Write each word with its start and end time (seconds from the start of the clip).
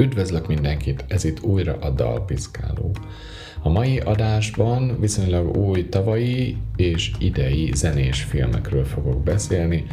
Üdvözlök 0.00 0.46
mindenkit, 0.46 1.04
ez 1.08 1.24
itt 1.24 1.42
újra 1.42 1.76
a 1.80 1.90
Dalpiszkáló. 1.90 2.90
A 3.62 3.68
mai 3.68 3.98
adásban 3.98 5.00
viszonylag 5.00 5.56
új 5.56 5.88
tavalyi 5.88 6.56
és 6.76 7.10
idei 7.18 7.70
zenés 7.74 8.22
filmekről 8.22 8.84
fogok 8.84 9.22
beszélni, 9.22 9.86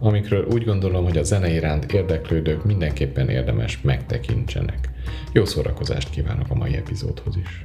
amikről 0.00 0.46
úgy 0.52 0.64
gondolom, 0.64 1.04
hogy 1.04 1.16
a 1.16 1.22
zene 1.22 1.50
iránt 1.50 1.92
érdeklődők 1.92 2.64
mindenképpen 2.64 3.28
érdemes 3.28 3.80
megtekintsenek. 3.80 4.88
Jó 5.32 5.44
szórakozást 5.44 6.10
kívánok 6.10 6.46
a 6.50 6.54
mai 6.54 6.74
epizódhoz 6.76 7.36
is! 7.36 7.62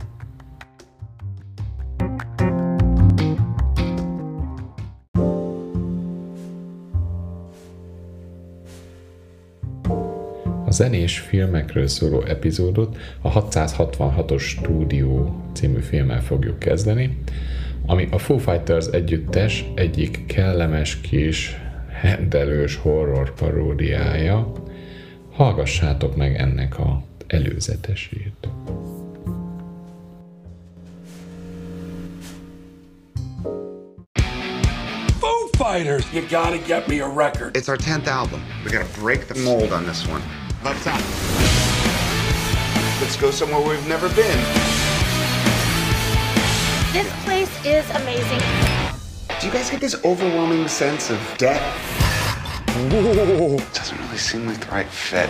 Zenés 10.73 11.19
filmekről 11.19 11.87
szóló 11.87 12.21
epizódot 12.21 12.97
a 13.21 13.47
666-os 13.47 14.41
Stúdió 14.41 15.43
című 15.53 15.79
filmmel 15.79 16.21
fogjuk 16.21 16.59
kezdeni, 16.59 17.17
ami 17.85 18.07
a 18.11 18.17
Foo 18.17 18.37
Fighters 18.37 18.85
együttes 18.85 19.65
egyik 19.75 20.25
kellemes 20.25 21.01
kis 21.01 21.57
hendelős 21.91 22.75
horror 22.75 23.33
paródiája. 23.33 24.51
Hallgassátok 25.31 26.15
meg 26.15 26.35
ennek 26.35 26.79
a 26.79 27.03
előzetesét. 27.27 28.47
Fighters, 35.55 36.11
you 36.13 36.21
gotta 36.27 36.57
get 36.57 36.87
me 36.87 36.99
a 36.99 37.07
record. 37.07 37.55
It's 37.55 37.69
our 37.69 37.77
10th 37.77 38.07
album. 38.07 38.43
We 38.65 38.71
gotta 38.71 38.99
break 38.99 39.27
the 39.27 39.39
mold 39.39 39.71
on 39.71 39.85
this 39.85 40.05
one. 40.07 40.21
Side. 40.63 41.03
Let's 43.01 43.17
go 43.17 43.31
somewhere 43.31 43.59
we've 43.59 43.85
never 43.85 44.07
been. 44.09 44.39
This 46.93 47.11
place 47.25 47.65
is 47.65 47.89
amazing. 47.91 48.39
Do 49.41 49.47
you 49.47 49.53
guys 49.53 49.69
get 49.69 49.81
this 49.81 49.95
overwhelming 50.05 50.69
sense 50.69 51.09
of 51.09 51.19
death? 51.37 51.61
Whoa. 52.91 53.57
Doesn't 53.73 53.99
really 53.99 54.17
seem 54.17 54.47
like 54.47 54.65
the 54.65 54.71
right 54.71 54.87
fit. 54.87 55.29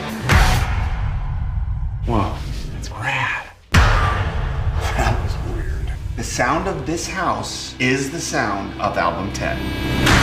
Whoa, 2.06 2.36
that's 2.74 2.92
rad. 2.92 3.50
That 3.72 5.20
was 5.24 5.56
weird. 5.56 5.92
The 6.16 6.24
sound 6.24 6.68
of 6.68 6.86
this 6.86 7.08
house 7.08 7.76
is 7.80 8.12
the 8.12 8.22
sound 8.22 8.80
of 8.80 8.98
album 9.00 9.34
10. 9.34 10.23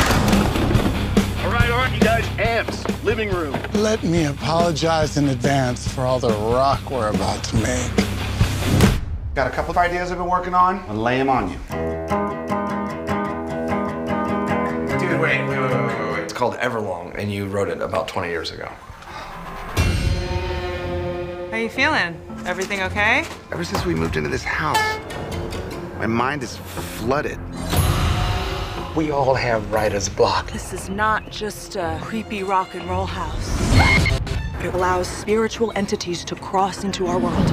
All 1.70 1.76
right, 1.76 1.84
all 1.84 1.88
right, 1.88 1.94
you 1.94 2.00
guys, 2.00 2.38
amps, 2.40 3.04
living 3.04 3.30
room. 3.30 3.56
Let 3.74 4.02
me 4.02 4.24
apologize 4.24 5.16
in 5.16 5.28
advance 5.28 5.86
for 5.86 6.00
all 6.00 6.18
the 6.18 6.30
rock 6.30 6.90
we're 6.90 7.10
about 7.10 7.44
to 7.44 7.56
make. 7.58 7.90
Got 9.36 9.46
a 9.46 9.50
couple 9.50 9.70
of 9.70 9.76
ideas 9.76 10.10
I've 10.10 10.18
been 10.18 10.26
working 10.26 10.52
on. 10.52 10.80
I'll 10.88 10.96
lay 10.96 11.18
them 11.18 11.28
on 11.28 11.48
you. 11.48 11.56
Dude, 14.98 15.20
wait, 15.20 15.46
wait, 15.46 15.60
wait, 15.60 15.70
wait, 15.70 15.86
wait, 15.86 16.12
wait. 16.12 16.24
It's 16.24 16.32
called 16.32 16.54
Everlong, 16.54 17.16
and 17.16 17.30
you 17.30 17.46
wrote 17.46 17.68
it 17.68 17.80
about 17.80 18.08
20 18.08 18.28
years 18.28 18.50
ago. 18.50 18.68
How 21.52 21.56
you 21.56 21.68
feeling? 21.68 22.20
Everything 22.46 22.82
okay? 22.82 23.24
Ever 23.52 23.62
since 23.62 23.86
we 23.86 23.94
moved 23.94 24.16
into 24.16 24.28
this 24.28 24.42
house, 24.42 24.98
my 25.98 26.06
mind 26.06 26.42
is 26.42 26.56
flooded. 26.56 27.38
We 28.96 29.12
all 29.12 29.34
have 29.34 29.72
writer's 29.72 30.08
block. 30.08 30.50
This 30.50 30.72
is 30.72 30.88
not 30.88 31.30
just 31.30 31.76
a 31.76 31.96
creepy 32.02 32.42
rock 32.42 32.74
and 32.74 32.90
roll 32.90 33.06
house. 33.06 33.56
It 34.64 34.74
allows 34.74 35.06
spiritual 35.06 35.70
entities 35.76 36.24
to 36.24 36.34
cross 36.34 36.82
into 36.82 37.06
our 37.06 37.16
world. 37.16 37.46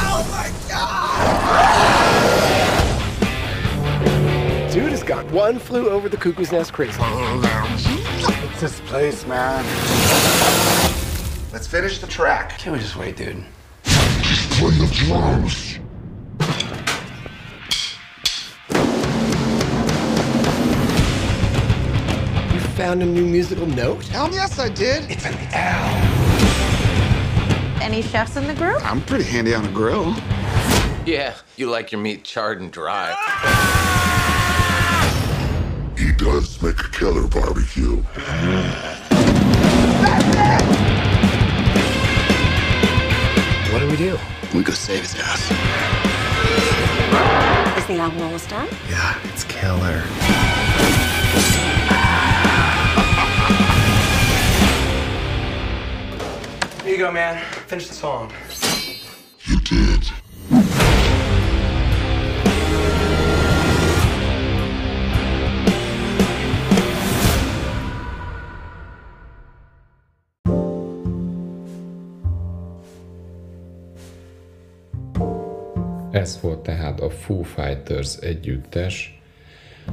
Oh 0.00 0.26
my 0.30 0.50
god! 0.68 1.18
Dude 4.72 4.90
has 4.90 5.02
got 5.02 5.30
one 5.30 5.58
flew 5.58 5.90
over 5.90 6.08
the 6.08 6.16
cuckoo's 6.16 6.50
nest 6.50 6.72
crazy. 6.72 6.98
It's 6.98 8.60
this 8.60 8.80
place, 8.80 9.26
man. 9.26 9.66
Let's 11.52 11.66
finish 11.66 11.98
the 11.98 12.06
track. 12.06 12.56
Can't 12.58 12.74
we 12.74 12.80
just 12.80 12.96
wait, 12.96 13.18
dude? 13.18 13.44
Just 13.84 14.50
play 14.52 14.70
the 14.70 14.86
drums. 15.06 15.77
Found 22.78 23.02
a 23.02 23.04
new 23.04 23.26
musical 23.26 23.66
note? 23.66 24.06
Hell 24.06 24.32
yes, 24.32 24.60
I 24.60 24.68
did. 24.68 25.10
It's 25.10 25.26
an 25.26 25.34
L. 25.52 25.84
Any 27.82 28.02
chefs 28.02 28.36
in 28.36 28.46
the 28.46 28.54
group? 28.54 28.80
I'm 28.88 29.00
pretty 29.02 29.24
handy 29.24 29.52
on 29.52 29.64
a 29.64 29.72
grill. 29.72 30.14
Yeah, 31.04 31.34
you 31.56 31.68
like 31.68 31.90
your 31.90 32.00
meat 32.00 32.22
charred 32.22 32.60
and 32.60 32.70
dry. 32.70 33.16
He 35.98 36.12
does 36.12 36.62
make 36.62 36.78
a 36.78 36.88
killer 36.90 37.26
barbecue. 37.26 37.96
What 43.72 43.80
do 43.80 43.88
we 43.88 43.96
do? 43.96 44.16
We 44.54 44.62
go 44.62 44.72
save 44.72 45.00
his 45.00 45.16
ass. 45.16 45.50
Is 47.76 47.86
the 47.88 47.98
album 47.98 48.22
almost 48.22 48.48
done? 48.48 48.68
Yeah, 48.88 49.18
it's 49.24 49.42
killer. 49.42 50.04
Here 56.88 56.96
you 56.96 57.04
go, 57.04 57.12
man. 57.12 57.36
Finish 57.66 57.88
the 57.88 57.92
song. 57.92 58.32
You 59.44 59.58
did. 59.68 60.02
Ez 76.10 76.38
volt 76.40 76.62
tehát 76.62 77.00
a 77.00 77.10
Foo 77.10 77.42
Fighters 77.42 78.16
együttes 78.16 79.20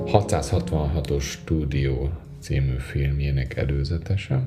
666-os 0.05 1.23
stúdió 1.23 2.11
című 2.45 2.77
filmjének 2.77 3.57
előzetese. 3.57 4.43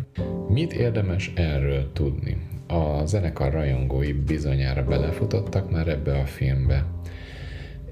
Mit 0.48 0.72
érdemes 0.72 1.32
erről 1.34 1.92
tudni? 1.92 2.36
A 2.66 3.04
zenekar 3.04 3.52
rajongói 3.52 4.12
bizonyára 4.12 4.84
belefutottak 4.84 5.70
már 5.70 5.88
ebbe 5.88 6.18
a 6.18 6.24
filmbe. 6.24 6.84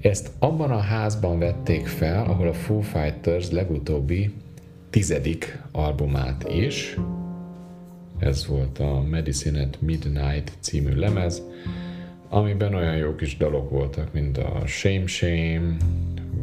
Ezt 0.01 0.31
abban 0.39 0.71
a 0.71 0.79
házban 0.79 1.39
vették 1.39 1.87
fel, 1.87 2.23
ahol 2.23 2.47
a 2.47 2.53
Foo 2.53 2.79
Fighters 2.79 3.49
legutóbbi 3.49 4.33
tizedik 4.89 5.61
albumát 5.71 6.49
is, 6.49 6.97
ez 8.19 8.47
volt 8.47 8.79
a 8.79 9.01
Medicine 9.01 9.61
at 9.61 9.81
Midnight 9.81 10.51
című 10.59 10.93
lemez, 10.95 11.41
amiben 12.29 12.73
olyan 12.73 12.95
jó 12.95 13.15
kis 13.15 13.37
dalok 13.37 13.69
voltak, 13.69 14.13
mint 14.13 14.37
a 14.37 14.61
Shame 14.65 15.07
Shame, 15.07 15.75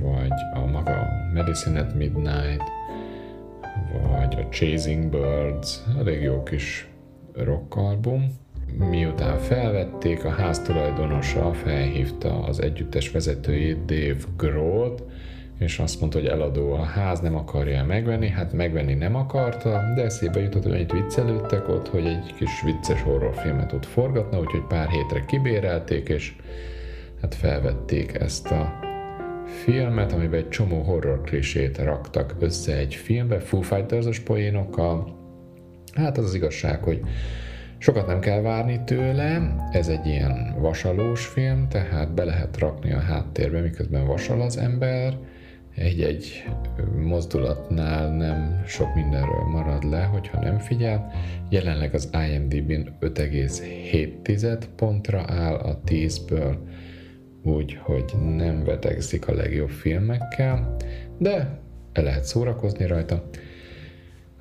vagy 0.00 0.32
a 0.54 0.66
maga 0.66 1.06
Medicine 1.34 1.80
at 1.80 1.94
Midnight, 1.94 2.62
vagy 4.02 4.36
a 4.38 4.48
Chasing 4.48 5.10
Birds, 5.10 5.80
elég 5.98 6.22
jó 6.22 6.42
kis 6.42 6.88
rock 7.32 7.76
album. 7.76 8.42
Miután 8.90 9.38
felvették, 9.38 10.24
a 10.24 10.30
ház 10.30 10.60
tulajdonosa 10.60 11.52
felhívta 11.52 12.44
az 12.44 12.60
együttes 12.60 13.10
vezetőjét, 13.10 13.84
Dave 13.84 14.24
Grohl-t, 14.36 15.02
és 15.58 15.78
azt 15.78 16.00
mondta, 16.00 16.18
hogy 16.18 16.28
eladó 16.28 16.72
a 16.72 16.82
ház, 16.82 17.20
nem 17.20 17.36
akarja 17.36 17.84
megvenni, 17.84 18.28
hát 18.28 18.52
megvenni 18.52 18.94
nem 18.94 19.14
akarta, 19.14 19.80
de 19.94 20.02
eszébe 20.02 20.40
jutott, 20.40 20.62
hogy 20.62 20.80
itt 20.80 20.92
viccelődtek 20.92 21.68
ott, 21.68 21.88
hogy 21.88 22.06
egy 22.06 22.34
kis 22.34 22.62
vicces 22.64 23.02
horrorfilmet 23.02 23.72
ott 23.72 23.86
forgatna, 23.86 24.40
úgyhogy 24.40 24.66
pár 24.68 24.88
hétre 24.88 25.24
kibérelték, 25.26 26.08
és 26.08 26.36
hát 27.20 27.34
felvették 27.34 28.14
ezt 28.14 28.50
a 28.50 28.83
filmet, 29.46 30.12
amiben 30.12 30.40
egy 30.40 30.48
csomó 30.48 30.82
horror 30.82 31.20
klisét 31.20 31.78
raktak 31.78 32.34
össze 32.38 32.76
egy 32.76 32.94
filmbe, 32.94 33.38
Foo 33.38 33.60
Fighters-os 33.60 34.20
poénokkal. 34.20 35.16
Hát 35.92 36.18
az 36.18 36.24
az 36.24 36.34
igazság, 36.34 36.82
hogy 36.82 37.00
sokat 37.78 38.06
nem 38.06 38.20
kell 38.20 38.40
várni 38.40 38.80
tőle, 38.84 39.54
ez 39.72 39.88
egy 39.88 40.06
ilyen 40.06 40.54
vasalós 40.58 41.26
film, 41.26 41.68
tehát 41.68 42.14
be 42.14 42.24
lehet 42.24 42.58
rakni 42.58 42.92
a 42.92 43.00
háttérbe, 43.00 43.60
miközben 43.60 44.06
vasal 44.06 44.40
az 44.40 44.56
ember, 44.56 45.18
egy-egy 45.74 46.44
mozdulatnál 46.96 48.16
nem 48.16 48.62
sok 48.66 48.94
mindenről 48.94 49.44
marad 49.52 49.84
le, 49.84 50.02
hogyha 50.02 50.40
nem 50.40 50.58
figyel. 50.58 51.12
Jelenleg 51.48 51.94
az 51.94 52.10
IMDb-n 52.28 52.88
5,7 53.00 54.62
pontra 54.76 55.24
áll 55.26 55.54
a 55.54 55.80
10-ből, 55.86 56.56
úgyhogy 57.44 58.04
nem 58.36 58.64
vetekszik 58.64 59.28
a 59.28 59.34
legjobb 59.34 59.70
filmekkel, 59.70 60.76
de 61.18 61.58
el 61.92 62.02
lehet 62.02 62.24
szórakozni 62.24 62.86
rajta. 62.86 63.24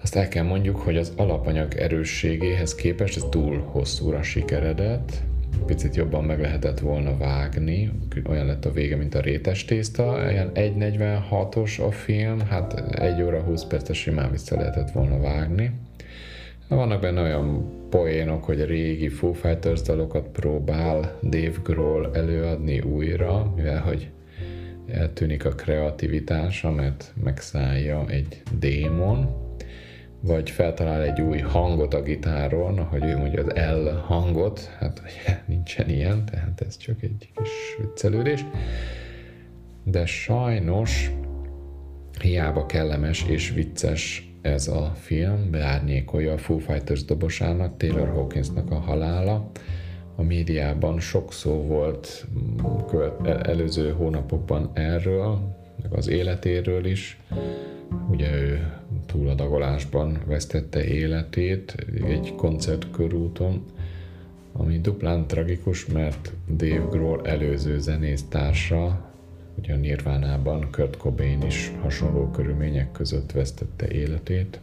Azt 0.01 0.15
el 0.15 0.27
kell 0.27 0.43
mondjuk, 0.43 0.75
hogy 0.75 0.97
az 0.97 1.13
alapanyag 1.15 1.73
erősségéhez 1.73 2.75
képest 2.75 3.17
ez 3.17 3.23
túl 3.29 3.59
hosszúra 3.59 4.23
sikeredett, 4.23 5.23
picit 5.65 5.95
jobban 5.95 6.23
meg 6.23 6.39
lehetett 6.39 6.79
volna 6.79 7.17
vágni, 7.17 7.91
olyan 8.29 8.45
lett 8.45 8.65
a 8.65 8.71
vége, 8.71 8.95
mint 8.95 9.15
a 9.15 9.21
rétes 9.21 9.65
tészta, 9.65 10.31
ilyen 10.31 10.51
1.46-os 10.53 11.87
a 11.87 11.91
film, 11.91 12.39
hát 12.39 12.73
1 12.99 13.21
óra 13.21 13.41
20 13.41 13.63
perces 13.63 13.97
simán 13.97 14.31
vissza 14.31 14.55
lehetett 14.55 14.91
volna 14.91 15.19
vágni. 15.19 15.71
Vannak 16.67 17.01
benne 17.01 17.21
olyan 17.21 17.71
poénok, 17.89 18.43
hogy 18.43 18.65
régi 18.65 19.09
Foo 19.09 19.33
Fighters 19.33 19.81
dalokat 19.81 20.27
próbál 20.27 21.19
Dave 21.21 21.57
Grohl 21.63 22.09
előadni 22.13 22.79
újra, 22.79 23.53
mivel 23.55 23.81
hogy 23.81 24.09
eltűnik 24.87 25.45
a 25.45 25.49
kreativitása, 25.49 26.71
mert 26.71 27.13
megszállja 27.23 28.05
egy 28.07 28.41
démon, 28.59 29.41
vagy 30.19 30.49
feltalál 30.49 31.01
egy 31.03 31.21
új 31.21 31.37
hangot 31.37 31.93
a 31.93 32.01
gitáron, 32.01 32.77
ahogy 32.77 33.03
ő 33.03 33.17
mondja 33.17 33.43
az 33.43 33.83
L 33.83 33.89
hangot, 33.89 34.71
hát 34.79 35.01
nincsen 35.45 35.89
ilyen, 35.89 36.25
tehát 36.25 36.61
ez 36.65 36.77
csak 36.77 37.01
egy 37.01 37.29
kis 37.35 37.49
viccelődés. 37.79 38.45
De 39.83 40.05
sajnos 40.05 41.11
hiába 42.19 42.65
kellemes 42.65 43.25
és 43.27 43.51
vicces 43.51 44.32
ez 44.43 44.67
a 44.67 44.91
film, 44.95 45.51
beárnyékolja 45.51 46.33
a 46.33 46.37
Foo 46.37 46.57
Fighters 46.57 47.05
dobosának, 47.05 47.77
Taylor 47.77 48.07
Hawkinsnak 48.07 48.71
a 48.71 48.75
halála. 48.75 49.51
A 50.15 50.21
médiában 50.21 50.99
sok 50.99 51.33
szó 51.33 51.51
volt 51.51 52.27
előző 53.41 53.91
hónapokban 53.91 54.69
erről, 54.73 55.39
meg 55.81 55.93
az 55.93 56.07
életéről 56.07 56.85
is. 56.85 57.19
Ugye 58.09 58.31
ő 58.41 58.73
túladagolásban 59.05 60.21
vesztette 60.25 60.85
életét 60.85 61.75
egy 62.07 62.35
koncertkörúton, 62.35 63.65
ami 64.51 64.79
duplán 64.79 65.27
tragikus, 65.27 65.85
mert 65.85 66.33
Dave 66.55 66.87
Grohl 66.89 67.27
előző 67.27 67.79
zenésztársa, 67.79 69.12
ugye 69.57 69.73
a 69.73 69.77
Nirvánában 69.77 70.67
Kurt 70.71 70.97
Cobain 70.97 71.41
is 71.41 71.71
hasonló 71.81 72.29
körülmények 72.29 72.91
között 72.91 73.31
vesztette 73.31 73.87
életét. 73.87 74.59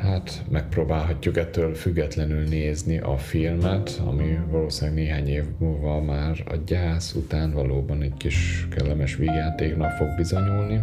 Hát 0.00 0.44
megpróbálhatjuk 0.50 1.36
ettől 1.36 1.74
függetlenül 1.74 2.48
nézni 2.48 2.98
a 2.98 3.16
filmet, 3.16 4.02
ami 4.06 4.38
valószínűleg 4.50 4.98
néhány 4.98 5.28
év 5.28 5.44
múlva 5.58 6.00
már 6.00 6.44
a 6.46 6.56
gyász 6.66 7.14
után 7.14 7.52
valóban 7.52 8.02
egy 8.02 8.14
kis 8.16 8.68
kellemes 8.70 9.16
vígjátéknak 9.16 9.90
fog 9.90 10.08
bizonyulni. 10.16 10.80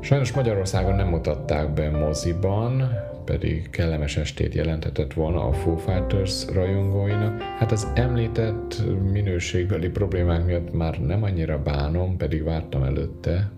Sajnos 0.00 0.32
Magyarországon 0.32 0.94
nem 0.94 1.08
mutatták 1.08 1.70
be 1.70 1.90
moziban, 1.90 2.90
pedig 3.26 3.70
kellemes 3.70 4.16
estét 4.16 4.54
jelenthetett 4.54 5.12
volna 5.12 5.48
a 5.48 5.52
Foo 5.52 5.76
Fighters 5.76 6.46
rajongóinak. 6.52 7.42
Hát 7.42 7.72
az 7.72 7.92
említett 7.94 8.82
minőségbeli 9.12 9.88
problémák 9.88 10.44
miatt 10.44 10.72
már 10.72 11.00
nem 11.00 11.22
annyira 11.22 11.62
bánom, 11.62 12.16
pedig 12.16 12.42
vártam 12.42 12.82
előtte, 12.82 13.50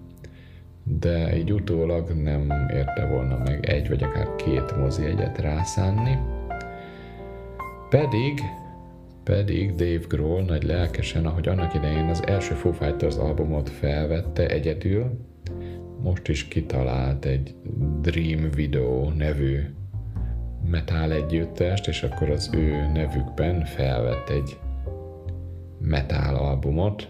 de 0.83 1.37
így 1.37 1.53
utólag 1.53 2.11
nem 2.11 2.53
érte 2.73 3.07
volna 3.07 3.39
meg 3.45 3.67
egy 3.67 3.89
vagy 3.89 4.03
akár 4.03 4.37
két 4.37 4.77
mozi 4.77 5.05
egyet 5.05 5.39
rászánni. 5.39 6.19
Pedig, 7.91 8.41
pedig 9.25 9.75
Dave 9.75 10.05
Grohl 10.09 10.43
nagy 10.43 10.63
lelkesen, 10.63 11.27
ahogy 11.27 11.49
annak 11.49 11.75
idején 11.75 12.09
az 12.09 12.23
első 12.27 12.55
Foo 12.55 12.73
Fighters 12.73 13.17
albumot 13.17 13.69
felvette 13.69 14.49
egyedül, 14.49 15.11
most 16.03 16.29
is 16.29 16.49
kitalált 16.49 17.25
egy 17.25 17.55
Dream 18.01 18.51
Video 18.51 19.11
nevű 19.11 19.61
metal 20.71 21.13
együttest, 21.13 21.89
és 21.89 22.03
akkor 22.03 22.31
az 22.31 22.51
ő 22.55 22.91
nevükben 22.93 23.65
felvett 23.65 24.29
egy 24.29 24.59
metal 25.81 26.35
albumot. 26.35 27.09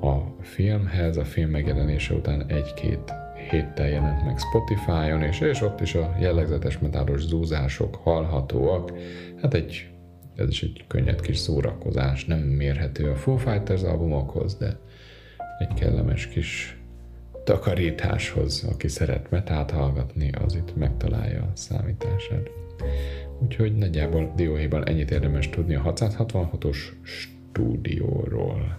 A 0.00 0.42
filmhez, 0.42 1.16
a 1.16 1.24
film 1.24 1.50
megjelenése 1.50 2.14
után 2.14 2.46
egy-két 2.46 3.12
héttel 3.50 3.88
jelent 3.88 4.24
meg 4.24 4.38
Spotify-on, 4.38 5.22
és, 5.22 5.40
és 5.40 5.60
ott 5.60 5.80
is 5.80 5.94
a 5.94 6.14
jellegzetes 6.20 6.78
metálos 6.78 7.20
zúzások 7.20 7.94
hallhatóak. 7.94 8.92
Hát 9.42 9.54
egy, 9.54 9.90
ez 10.36 10.48
is 10.48 10.62
egy 10.62 10.84
könnyed 10.88 11.20
kis 11.20 11.36
szórakozás, 11.36 12.24
nem 12.24 12.38
mérhető 12.38 13.10
a 13.10 13.16
Foo 13.16 13.36
Fighters 13.36 13.82
albumokhoz, 13.82 14.56
de 14.56 14.78
egy 15.58 15.74
kellemes 15.74 16.28
kis 16.28 16.78
takarításhoz, 17.44 18.64
aki 18.72 18.88
szeret 18.88 19.30
metát 19.30 19.70
hallgatni, 19.70 20.30
az 20.44 20.54
itt 20.54 20.76
megtalálja 20.76 21.42
a 21.42 21.56
számítását. 21.56 22.50
Úgyhogy 23.38 23.74
nagyjából 23.74 24.32
dióhéjban 24.36 24.88
ennyit 24.88 25.10
érdemes 25.10 25.50
tudni 25.50 25.74
a 25.74 25.82
666-os 25.82 26.76
stúdióról. 27.02 28.78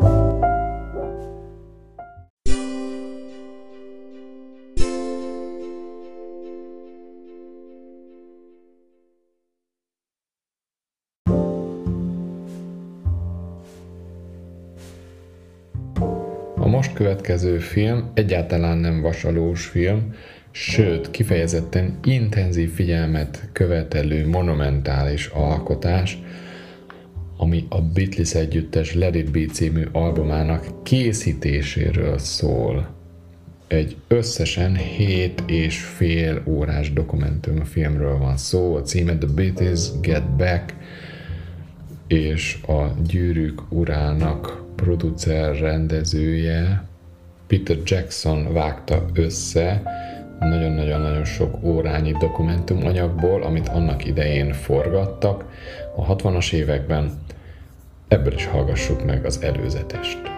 A 0.00 0.25
most 16.76 16.92
következő 16.92 17.58
film 17.58 18.10
egyáltalán 18.14 18.78
nem 18.78 19.00
vasalós 19.00 19.64
film, 19.64 20.14
sőt, 20.50 21.10
kifejezetten 21.10 21.98
intenzív 22.04 22.72
figyelmet 22.74 23.48
követelő 23.52 24.28
monumentális 24.28 25.26
alkotás, 25.26 26.18
ami 27.36 27.66
a 27.68 27.82
Beatles 27.82 28.34
együttes 28.34 28.94
Let 28.94 29.14
It 29.14 29.30
Be 29.30 29.52
című 29.52 29.84
albumának 29.92 30.82
készítéséről 30.82 32.18
szól. 32.18 32.88
Egy 33.66 33.96
összesen 34.08 34.74
7 34.74 35.42
és 35.46 35.78
fél 35.78 36.42
órás 36.46 36.92
dokumentumfilmről 36.92 38.18
van 38.18 38.36
szó, 38.36 38.74
a 38.74 38.82
címe 38.82 39.18
The 39.18 39.28
Beatles 39.34 40.00
Get 40.00 40.36
Back, 40.36 40.74
és 42.06 42.58
a 42.66 42.94
Gyűrűk 43.06 43.60
urának 43.68 44.64
producer, 44.76 45.58
rendezője 45.58 46.84
Peter 47.46 47.76
Jackson 47.84 48.52
vágta 48.52 49.04
össze 49.14 49.82
nagyon-nagyon-nagyon 50.40 51.24
sok 51.24 51.62
órányi 51.62 52.12
dokumentumanyagból, 52.12 53.42
amit 53.42 53.68
annak 53.68 54.04
idején 54.04 54.52
forgattak 54.52 55.44
a 55.96 56.16
60-as 56.16 56.52
években. 56.52 57.10
Ebből 58.08 58.32
is 58.32 58.46
hallgassuk 58.46 59.04
meg 59.04 59.24
az 59.24 59.42
előzetest. 59.42 60.35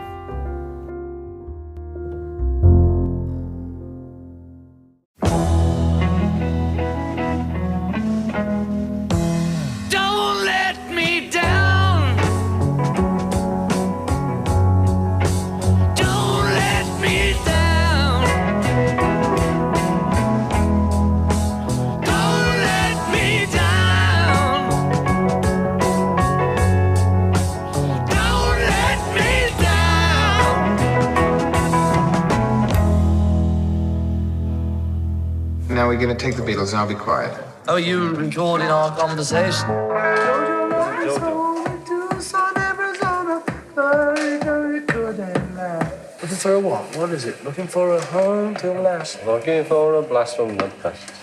Take 36.19 36.35
the 36.35 36.43
Beatles 36.43 36.71
and 36.71 36.81
I'll 36.81 36.89
be 36.89 36.95
quiet. 36.95 37.33
Oh, 37.69 37.77
you 37.77 38.15
recording 38.15 38.69
our 38.69 38.97
conversation? 38.97 39.69
Looking 46.21 46.37
for 46.37 46.55
a 46.55 46.61
what? 46.61 46.97
What 46.97 47.11
is 47.11 47.25
it? 47.25 47.45
Looking 47.45 47.67
for 47.69 47.95
a 47.95 48.01
home 48.07 48.55
to 48.57 48.73
last. 48.81 49.25
Looking 49.25 49.65
for 49.65 49.95
a 49.95 50.03
blast 50.03 50.37
from 50.37 50.57
the 50.57 50.69
past. 50.83 51.15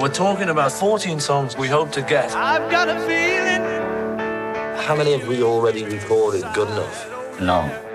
We're 0.00 0.12
talking 0.12 0.50
about 0.50 0.72
14 0.72 1.20
songs 1.20 1.56
we 1.56 1.68
hope 1.68 1.90
to 1.92 2.02
get. 2.02 2.32
I've 2.34 2.70
got 2.70 2.88
a 2.88 3.00
feeling. 3.00 3.62
How 4.86 4.94
many 4.94 5.18
have 5.18 5.26
we 5.26 5.42
already 5.42 5.84
recorded 5.84 6.44
good 6.54 6.68
enough? 6.68 7.40
None. 7.40 7.85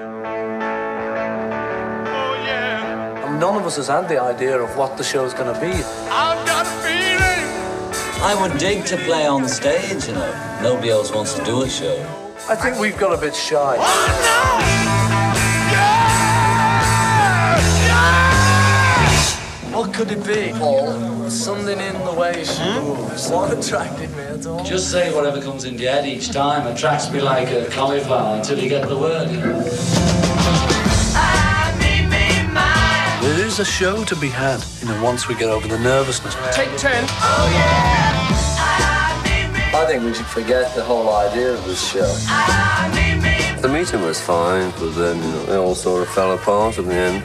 None 3.41 3.55
of 3.55 3.65
us 3.65 3.77
has 3.77 3.87
had 3.87 4.07
the 4.07 4.21
idea 4.21 4.55
of 4.55 4.77
what 4.77 4.97
the 4.97 5.03
show's 5.03 5.33
going 5.33 5.51
to 5.51 5.59
be. 5.59 5.71
I've 6.11 6.45
got 6.45 6.67
a 6.67 6.69
feeling. 6.85 7.43
I 8.21 8.37
would 8.39 8.59
dig 8.59 8.85
to 8.85 8.97
play 8.97 9.25
on 9.25 9.49
stage, 9.49 10.05
you 10.05 10.13
know. 10.13 10.59
Nobody 10.61 10.91
else 10.91 11.11
wants 11.11 11.33
to 11.33 11.43
do 11.43 11.63
a 11.63 11.67
show. 11.67 11.97
I 12.47 12.53
think 12.55 12.77
we've 12.77 12.95
got 12.99 13.17
a 13.17 13.19
bit 13.19 13.33
shy. 13.35 13.77
Oh, 13.79 14.51
what 19.73 19.91
could 19.91 20.11
it 20.11 20.23
be, 20.23 20.51
Paul? 20.59 21.27
Something 21.27 21.79
in 21.79 21.97
the 22.05 22.13
way 22.13 22.43
she 22.43 22.61
hmm? 22.61 22.85
moves. 22.85 23.27
What 23.27 23.57
attracted 23.57 24.15
me 24.17 24.21
at 24.21 24.45
all? 24.45 24.63
Just 24.63 24.91
say 24.91 25.11
whatever 25.15 25.41
comes 25.41 25.63
in 25.65 25.79
your 25.79 25.91
head 25.91 26.05
each 26.05 26.29
time 26.29 26.67
attracts 26.67 27.09
me 27.11 27.21
like 27.21 27.47
a 27.47 27.67
cauliflower 27.71 28.35
until 28.37 28.59
you 28.59 28.69
get 28.69 28.87
the 28.87 28.99
word. 28.99 29.29
There 29.29 30.00
is 33.51 33.59
a 33.59 33.65
show 33.65 34.03
to 34.05 34.15
be 34.15 34.29
had, 34.29 34.63
you 34.79 34.87
know, 34.87 35.03
once 35.03 35.27
we 35.27 35.35
get 35.35 35.49
over 35.49 35.67
the 35.67 35.77
nervousness. 35.79 36.33
Take 36.55 36.69
10. 36.77 37.03
I 39.73 39.85
think 39.87 40.03
we 40.05 40.13
should 40.13 40.25
forget 40.27 40.73
the 40.73 40.81
whole 40.81 41.13
idea 41.13 41.53
of 41.53 41.65
this 41.65 41.85
show. 41.91 42.07
The 43.61 43.67
meeting 43.67 44.03
was 44.03 44.21
fine, 44.21 44.71
but 44.79 44.91
then 44.91 45.17
you 45.17 45.53
it 45.53 45.57
all 45.57 45.75
sort 45.75 46.03
of 46.03 46.09
fell 46.13 46.31
apart 46.33 46.77
in 46.77 46.87
the 46.87 46.93
end. 46.93 47.23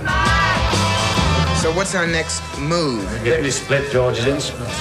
So 1.61 1.73
what's 1.73 1.95
our 1.95 2.09
next 2.09 2.43
move? 2.59 3.07
Get 3.23 3.43
me 3.45 3.51
split 3.51 3.93
George's 3.93 4.27
instruments. 4.27 4.81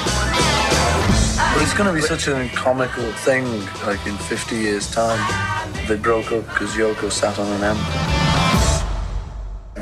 But 1.37 1.61
it's 1.61 1.75
going 1.75 1.87
to 1.87 1.93
be 1.93 2.01
such 2.01 2.27
a 2.27 2.49
comical 2.55 3.03
thing, 3.27 3.45
like 3.85 4.03
in 4.07 4.17
50 4.17 4.55
years' 4.55 4.89
time. 4.89 5.19
They 5.87 5.97
broke 5.97 6.31
up 6.31 6.43
because 6.47 6.71
Yoko 6.73 7.11
sat 7.11 7.37
on 7.37 7.47
an 7.47 7.63
M. 7.63 8.14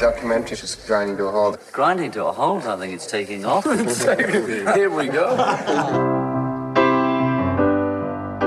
The 0.04 0.10
documentary 0.10 0.58
just 0.58 0.86
grinding 0.86 1.16
to 1.16 1.28
a 1.28 1.32
halt. 1.32 1.72
Grinding 1.72 2.12
to 2.12 2.26
a 2.26 2.34
halt, 2.34 2.66
I 2.66 2.76
think 2.76 2.94
it's 2.94 3.08
taking 3.08 3.46
off. 3.46 3.64
Here 4.76 4.90
we 4.90 5.08
go. 5.08 5.38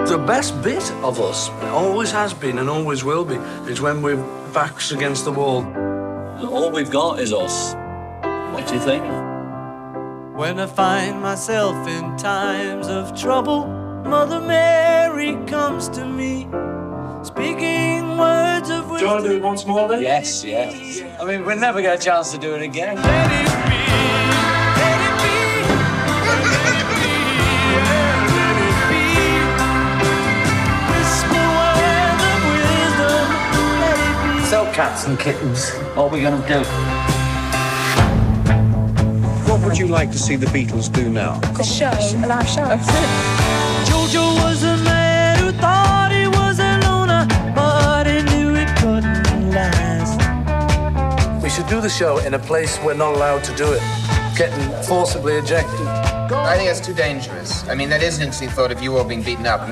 The 0.07 0.23
best 0.27 0.63
bit 0.63 0.85
of 1.03 1.19
us, 1.19 1.49
always 1.73 2.11
has 2.11 2.35
been 2.35 2.59
and 2.59 2.69
always 2.69 3.05
will 3.05 3.25
be, 3.25 3.37
is 3.73 3.81
when 3.81 4.03
we're 4.03 4.23
backs 4.53 4.93
against 4.93 5.25
the 5.25 5.33
wall. 5.33 5.65
All 6.45 6.71
we've 6.71 6.91
got 6.91 7.21
is 7.21 7.33
us. 7.33 7.73
What 8.53 8.69
do 8.69 8.75
you 8.75 8.81
think? 8.81 9.05
When 10.37 10.61
I 10.61 10.67
find 10.67 11.23
myself 11.23 11.89
in 11.89 12.19
times 12.19 12.89
of 12.89 13.19
trouble, 13.19 13.67
Mother 14.05 14.43
Mary 14.43 15.39
comes 15.47 15.89
to 15.89 16.05
me, 16.05 16.49
speaking 17.27 18.17
words 18.17 18.71
of 18.71 18.89
Do 18.89 18.99
you 18.99 19.07
want 19.07 19.25
to 19.25 19.29
do 19.31 19.37
it 19.37 19.43
once 19.43 19.67
more 19.67 19.89
then? 19.89 20.01
Yes, 20.01 20.45
yes. 20.45 21.03
I 21.21 21.25
mean, 21.25 21.45
we'll 21.45 21.59
never 21.59 21.83
get 21.83 21.99
a 22.01 22.03
chance 22.03 22.31
to 22.33 22.39
do 22.39 22.55
it 22.55 22.63
again. 22.63 22.97
Let 22.97 23.05
it 23.05 23.51
be, 23.67 23.83
let 24.79 25.01
it 25.09 25.15
be, 25.25 25.35
let 26.23 26.63
it 26.71 26.87
be, 26.95 27.11
let 28.39 28.57
it 28.63 28.79
be. 28.91 29.05
Whisper 30.93 31.47
words 31.59 32.23
of 32.31 32.41
wisdom, 32.55 33.27
let 33.83 33.99
it 34.07 34.17
be. 34.23 34.47
So, 34.47 34.59
cats 34.73 35.07
and 35.07 35.19
kittens, 35.19 35.71
what 35.97 36.05
are 36.05 36.11
we 36.11 36.21
going 36.21 36.41
to 36.41 36.49
do? 36.49 36.63
What 39.51 39.61
would 39.65 39.77
you 39.77 39.89
like 39.89 40.13
to 40.13 40.19
see 40.19 40.37
the 40.37 40.47
Beatles 40.47 40.93
do 40.93 41.11
now? 41.11 41.41
A 41.59 41.65
show, 41.65 41.91
a 41.91 42.27
live 42.27 42.49
show. 42.49 42.63
Jojo 43.87 44.35
was 44.45 44.63
a 44.63 44.76
do 51.69 51.81
the 51.81 51.89
show 51.89 52.19
in 52.19 52.35
a 52.35 52.39
place 52.39 52.79
we're 52.85 52.95
not 52.95 53.15
allowed 53.15 53.43
to 53.43 53.55
do 53.57 53.73
it. 53.73 53.81
Getting 54.37 54.71
forcibly 54.85 55.35
ejected. 55.35 55.81
I 55.81 56.57
think 56.57 56.69
that's 56.69 56.87
too 56.87 56.95
dangerous. 56.95 57.67
I 57.69 57.75
mean, 57.75 57.89
that 57.89 58.03
is 58.03 58.19
an 58.19 58.23
interesting 58.23 58.51
thought 58.51 58.71
of 58.71 58.81
you 58.83 58.97
all 58.97 59.05
being 59.05 59.23
beaten 59.23 59.47
up. 59.47 59.67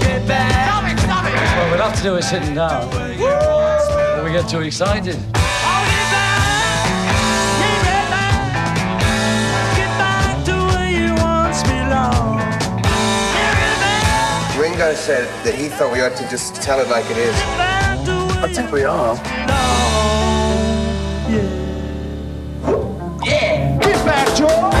Get 0.00 0.26
back. 0.28 0.56
Stop 0.58 0.84
it, 0.92 0.98
stop 1.00 1.24
it. 1.24 1.32
Well, 1.34 1.70
we'll 1.70 1.82
have 1.82 1.96
to 1.96 2.02
do 2.02 2.14
it 2.14 2.22
sitting 2.22 2.54
down. 2.54 2.88
When 2.88 4.24
we 4.24 4.30
get 4.30 4.48
too 4.48 4.60
excited. 4.60 5.16
Ringo 14.56 14.94
said 14.94 15.26
that 15.44 15.54
he 15.56 15.68
thought 15.68 15.92
we 15.92 16.00
ought 16.00 16.16
to 16.16 16.28
just 16.28 16.54
tell 16.62 16.78
it 16.78 16.88
like 16.88 17.10
it 17.10 17.16
is. 17.16 17.87
I 18.40 18.46
think 18.46 18.70
we 18.70 18.84
are. 18.84 19.16
no 19.48 19.58
Yeah, 23.24 23.78
get 23.80 24.06
back, 24.06 24.36
George! 24.36 24.77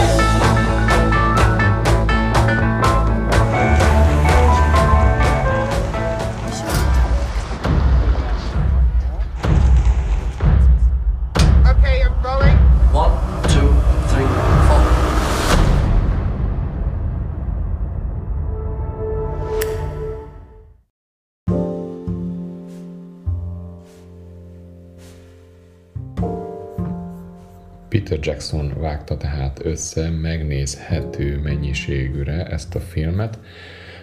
Peter 28.18 28.34
Jackson 28.34 28.80
vágta 28.80 29.16
tehát 29.16 29.64
össze 29.64 30.10
megnézhető 30.10 31.40
mennyiségűre 31.42 32.46
ezt 32.46 32.74
a 32.74 32.80
filmet, 32.80 33.38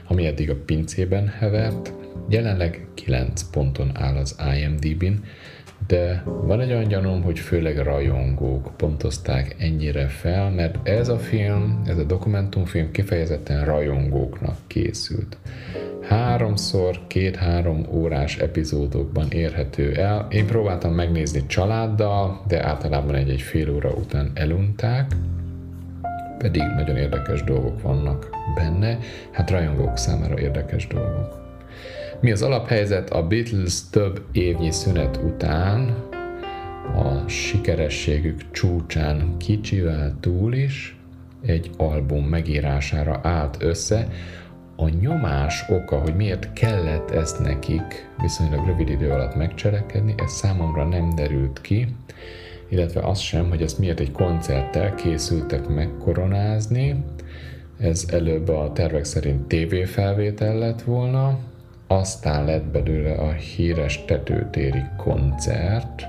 ami 0.07 0.25
eddig 0.25 0.50
a 0.50 0.55
pincében 0.65 1.27
hevert. 1.27 1.93
Jelenleg 2.29 2.88
9 2.93 3.43
ponton 3.43 3.91
áll 3.93 4.15
az 4.15 4.36
IMDb-n, 4.55 5.24
de 5.88 6.24
van 6.25 6.62
egy 6.62 6.72
olyan 6.72 6.88
gyanúm, 6.88 7.22
hogy 7.24 7.39
főleg 7.39 7.77
rajongók 7.77 8.74
pontozták 8.77 9.55
ennyire 9.60 10.07
fel, 10.07 10.50
mert 10.50 10.88
ez 10.88 11.10
a 11.10 11.17
film, 11.17 11.81
ez 11.86 11.98
a 11.98 12.03
dokumentumfilm 12.03 12.91
kifejezetten 12.91 13.65
rajongóknak 13.65 14.57
készült. 14.67 15.38
Háromszor, 16.08 17.00
két-három 17.08 17.86
órás 17.92 18.38
epizódokban 18.38 19.32
érhető 19.32 19.94
el. 19.94 20.28
Én 20.30 20.46
próbáltam 20.46 20.94
megnézni 20.94 21.46
családdal, 21.46 22.44
de 22.48 22.66
általában 22.66 23.16
egy-egy 23.16 23.42
fél 23.42 23.70
óra 23.70 23.90
után 23.90 24.32
elunták, 24.34 25.16
pedig 26.38 26.62
nagyon 26.76 26.98
érdekes 26.98 27.44
dolgok 27.44 27.82
vannak 27.82 28.30
benne, 28.56 28.98
hát 29.32 29.50
rajongók 29.50 29.98
számára 29.98 30.40
érdekes 30.40 30.88
dolgok. 30.88 31.44
Mi 32.20 32.32
az 32.32 32.42
alaphelyzet? 32.42 33.10
A 33.10 33.28
Beatles 33.28 33.90
több 33.90 34.22
évnyi 34.32 34.72
szünet 34.72 35.20
után 35.24 35.96
a 36.96 37.28
sikerességük 37.28 38.52
csúcsán 38.52 39.38
kicsivel 39.38 40.16
túl 40.20 40.54
is 40.54 40.98
egy 41.46 41.70
album 41.78 42.24
megírására 42.26 43.20
állt 43.24 43.58
össze. 43.60 44.08
A 44.75 44.89
nyomás 44.89 45.65
oka, 45.70 46.00
hogy 46.00 46.15
miért 46.15 46.53
kellett 46.53 47.12
ezt 47.12 47.39
nekik 47.39 48.10
viszonylag 48.22 48.65
rövid 48.65 48.89
idő 48.89 49.12
alatt 49.12 49.36
megcselekedni, 49.36 50.15
ez 50.17 50.32
számomra 50.32 50.84
nem 50.84 51.10
derült 51.15 51.62
ki, 51.62 51.88
illetve 52.70 53.01
az 53.01 53.20
sem, 53.20 53.50
hogy 53.50 53.62
ezt 53.62 53.79
miért 53.79 54.00
egy 54.00 54.12
koncerttel 54.12 54.96
készültek 54.96 55.67
megkoronázni. 55.67 57.03
Ez 57.79 58.05
előbb 58.12 58.48
a 58.48 58.72
tervek 58.74 59.03
szerint 59.03 59.48
tévéfelvétel 59.48 60.58
lett 60.58 60.82
volna, 60.82 61.38
aztán 61.88 62.46
lett 62.46 62.65
belőle 62.65 63.13
a 63.13 63.32
híres 63.32 64.05
tetőtéri 64.05 64.84
koncert. 64.98 66.05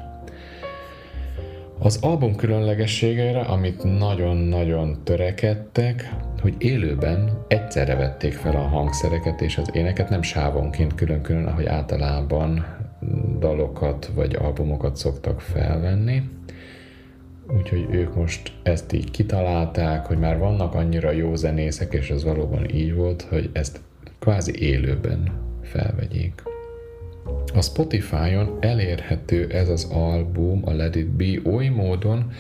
Az 1.79 1.99
album 2.03 2.37
különlegességeire, 2.37 3.41
amit 3.41 3.99
nagyon-nagyon 3.99 5.01
törekedtek, 5.05 6.15
hogy 6.41 6.55
élőben 6.59 7.45
egyszerre 7.49 7.95
vették 7.95 8.33
fel 8.33 8.57
a 8.57 8.69
hangszereket 8.69 9.41
és 9.41 9.59
az 9.59 9.71
éneket, 9.73 10.09
nem 10.09 10.23
sávonként 10.23 10.95
külön-külön, 10.95 11.47
ahogy 11.47 11.67
általában 11.67 12.67
dalokat 13.39 14.11
vagy 14.15 14.35
albumokat 14.35 14.97
szoktak 14.97 15.41
felvenni. 15.41 16.23
Úgyhogy 17.57 17.87
ők 17.91 18.15
most 18.15 18.53
ezt 18.63 18.93
így 18.93 19.11
kitalálták, 19.11 20.07
hogy 20.07 20.19
már 20.19 20.39
vannak 20.39 20.75
annyira 20.75 21.11
jó 21.11 21.35
zenészek, 21.35 21.93
és 21.93 22.11
ez 22.11 22.25
valóban 22.25 22.71
így 22.71 22.95
volt, 22.95 23.23
hogy 23.23 23.51
ezt 23.53 23.81
kvázi 24.19 24.63
élőben 24.63 25.33
felvegyék. 25.63 26.43
A 27.55 27.63
Spotify-on 27.63 28.57
elérhető 28.61 29.47
ez 29.51 29.69
az 29.69 29.85
album, 29.93 30.63
a 30.65 30.73
Let 30.73 30.97
It 30.97 31.09
Be 31.09 31.51
oly 31.51 31.69
módon, 31.69 32.31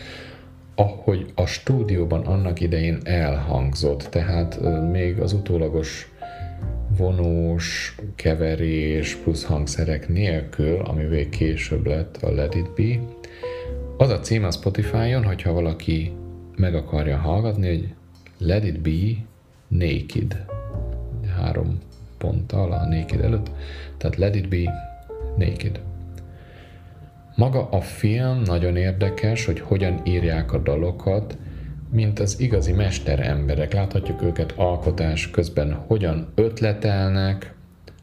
ahogy 0.77 1.33
a 1.35 1.47
stúdióban 1.47 2.21
annak 2.21 2.61
idején 2.61 2.99
elhangzott, 3.05 4.03
tehát 4.03 4.61
még 4.91 5.21
az 5.21 5.33
utólagos 5.33 6.11
vonós, 6.97 7.97
keverés 8.15 9.15
plusz 9.15 9.45
hangszerek 9.45 10.09
nélkül, 10.09 10.81
amivel 10.81 11.29
később 11.29 11.87
lett 11.87 12.17
a 12.17 12.31
Let 12.31 12.55
It 12.55 12.71
Be. 12.75 13.01
Az 13.97 14.11
a 14.11 14.21
cím 14.21 14.45
a 14.45 14.51
Spotify-on, 14.51 15.25
hogyha 15.25 15.53
valaki 15.53 16.13
meg 16.57 16.75
akarja 16.75 17.17
hallgatni, 17.17 17.69
hogy 17.69 17.95
Let 18.39 18.65
It 18.65 18.81
Be 18.81 19.25
Naked. 19.69 20.45
három 21.37 21.79
ponttal 22.19 22.73
a 22.73 22.87
Naked 22.87 23.21
előtt, 23.21 23.51
tehát 23.97 24.17
Let 24.17 24.35
It 24.35 24.49
Be 24.49 24.73
Naked. 25.37 25.81
Maga 27.37 27.69
a 27.71 27.81
film 27.81 28.43
nagyon 28.45 28.77
érdekes, 28.77 29.45
hogy 29.45 29.61
hogyan 29.61 30.01
írják 30.05 30.53
a 30.53 30.59
dalokat, 30.59 31.39
mint 31.91 32.19
az 32.19 32.41
igazi 32.41 32.73
mesteremberek. 32.73 33.73
Láthatjuk 33.73 34.23
őket 34.23 34.53
alkotás 34.57 35.31
közben, 35.31 35.73
hogyan 35.87 36.33
ötletelnek, 36.35 37.55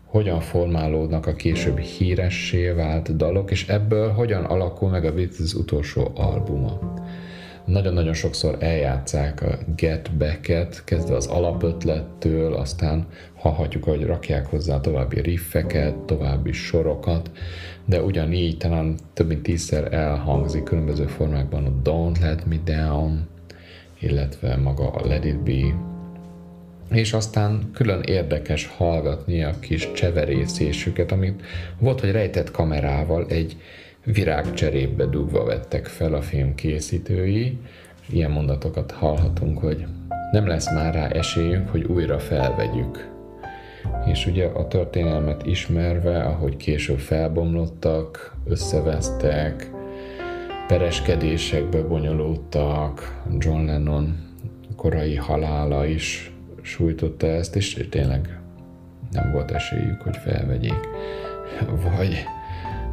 hogyan 0.06 0.40
formálódnak 0.40 1.25
a 1.28 1.34
később 1.34 1.78
híressé 1.78 2.70
vált 2.70 3.16
dalok, 3.16 3.52
és 3.52 3.68
ebből 3.68 4.12
hogyan 4.12 4.44
alakul 4.44 4.90
meg 4.90 5.06
a 5.06 5.13
Beatles 5.13 5.54
utolsó 5.54 6.12
albuma. 6.16 6.80
Nagyon-nagyon 7.66 8.13
sokszor 8.13 8.58
eljátszák 8.60 9.42
a 9.42 9.58
Get 9.75 10.18
Back-et, 10.18 10.84
kezdve 10.84 11.16
az 11.16 11.28
alapötlettől, 11.28 12.54
aztán 12.54 13.08
hallhatjuk, 13.36 13.84
hogy 13.84 14.06
rakják 14.06 14.46
hozzá 14.46 14.80
további 14.80 15.22
riffeket, 15.22 15.96
további 15.96 16.52
sorokat, 16.52 17.32
de 17.86 18.02
ugyanígy 18.02 18.58
talán 18.58 18.96
több 19.13 19.28
mint 19.28 19.44
tízszer 19.44 19.94
elhangzik 19.94 20.63
különböző 20.63 21.06
formákban 21.06 21.66
a 21.66 21.90
Don't 21.90 22.20
Let 22.20 22.46
Me 22.46 22.58
Down, 22.63 23.28
illetve 24.00 24.56
maga 24.56 24.92
a 24.92 25.08
Let 25.08 25.25
It 25.25 25.38
Be, 25.38 25.92
és 26.90 27.13
aztán 27.13 27.70
külön 27.74 28.02
érdekes 28.02 28.68
hallgatni 28.68 29.44
a 29.44 29.60
kis 29.60 29.92
cseverészésüket, 29.92 31.12
amit 31.12 31.42
volt, 31.80 32.00
hogy 32.00 32.12
rejtett 32.12 32.52
kamerával 32.52 33.25
egy 33.28 33.58
virágcserébe 34.04 35.06
dugva 35.06 35.44
vettek 35.44 35.86
fel 35.86 36.13
a 36.13 36.22
film 36.22 36.56
készítői, 36.56 37.58
és 38.02 38.13
ilyen 38.13 38.32
mondatokat 38.32 38.92
hallhatunk, 38.92 39.60
hogy 39.60 39.86
nem 40.32 40.48
lesz 40.48 40.74
már 40.74 40.94
rá 40.94 41.08
esélyünk, 41.08 41.70
hogy 41.70 41.84
újra 41.84 42.20
felvegyük. 42.20 43.12
És 44.06 44.25
ugye 44.25 44.46
a 44.46 44.68
történelmet 44.68 45.46
ismerve, 45.46 46.24
ahogy 46.24 46.58
később 46.58 47.00
felbomlottak, 47.00 48.36
összevesztek, 48.46 49.72
pereskedésekbe 50.68 51.82
bonyolultak, 51.82 53.22
John 53.38 53.66
Lennon 53.66 54.32
korai 54.75 55.16
halála 55.16 55.86
is 55.86 56.34
sújtotta 56.62 57.28
ezt, 57.28 57.56
és 57.56 57.88
tényleg 57.90 58.40
nem 59.12 59.32
volt 59.32 59.52
esélyük, 59.52 60.02
hogy 60.02 60.18
felvegyék. 60.18 60.80
Vagy 61.98 62.25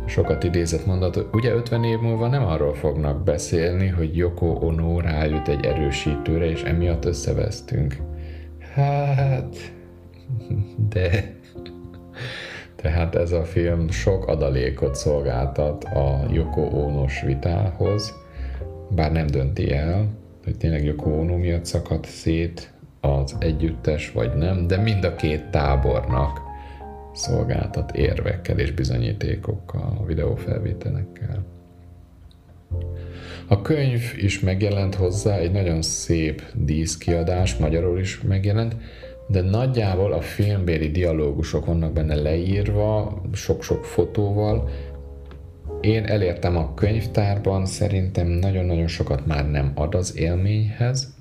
sokat 0.06 0.44
idézett 0.44 0.86
mondat, 0.86 1.26
ugye 1.32 1.52
50 1.52 1.84
év 1.84 1.98
múlva 1.98 2.28
nem 2.28 2.44
arról 2.44 2.74
fognak 2.74 3.24
beszélni, 3.24 3.86
hogy 3.86 4.16
Yoko 4.16 4.46
Ono 4.46 5.00
rájut 5.00 5.48
egy 5.48 5.64
erősítőre, 5.64 6.50
és 6.50 6.62
emiatt 6.62 7.04
összevesztünk. 7.04 7.96
Hát, 8.74 9.56
de... 10.92 11.34
Tehát 12.76 13.14
ez 13.14 13.32
a 13.32 13.44
film 13.44 13.90
sok 13.90 14.26
adalékot 14.26 14.94
szolgáltat 14.94 15.84
a 15.84 16.26
Yoko 16.32 16.60
Ono-s 16.60 17.22
vitához, 17.22 18.14
bár 18.90 19.12
nem 19.12 19.26
dönti 19.26 19.72
el, 19.72 20.08
hogy 20.44 20.56
tényleg 20.56 20.84
Yoko 20.84 21.10
Ono 21.10 21.36
miatt 21.36 21.64
szakadt 21.64 22.04
szét 22.04 22.72
az 23.00 23.36
együttes, 23.38 24.12
vagy 24.12 24.34
nem, 24.34 24.66
de 24.66 24.76
mind 24.76 25.04
a 25.04 25.14
két 25.14 25.44
tábornak 25.44 26.40
szolgáltat 27.12 27.96
érvekkel 27.96 28.58
és 28.58 28.72
bizonyítékokkal, 28.72 29.96
a 30.00 30.04
videófelvételekkel. 30.04 31.44
A 33.46 33.62
könyv 33.62 34.02
is 34.16 34.40
megjelent 34.40 34.94
hozzá, 34.94 35.36
egy 35.36 35.52
nagyon 35.52 35.82
szép 35.82 36.42
díszkiadás, 36.54 37.56
magyarul 37.56 37.98
is 37.98 38.20
megjelent, 38.20 38.76
de 39.30 39.40
nagyjából 39.40 40.12
a 40.12 40.20
filmbéli 40.20 40.90
dialógusok 40.90 41.66
vannak 41.66 41.92
benne 41.92 42.14
leírva, 42.14 43.22
sok-sok 43.32 43.84
fotóval. 43.84 44.68
Én 45.80 46.04
elértem 46.04 46.56
a 46.56 46.74
könyvtárban, 46.74 47.66
szerintem 47.66 48.26
nagyon-nagyon 48.26 48.86
sokat 48.86 49.26
már 49.26 49.50
nem 49.50 49.72
ad 49.74 49.94
az 49.94 50.18
élményhez, 50.18 51.14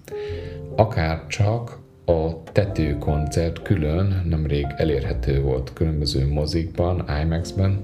akár 0.75 1.27
csak 1.27 1.79
a 2.05 2.43
tetőkoncert 2.51 3.61
külön 3.61 4.21
nemrég 4.29 4.65
elérhető 4.77 5.41
volt 5.41 5.73
különböző 5.73 6.27
mozikban, 6.27 7.05
IMAX-ben, 7.23 7.83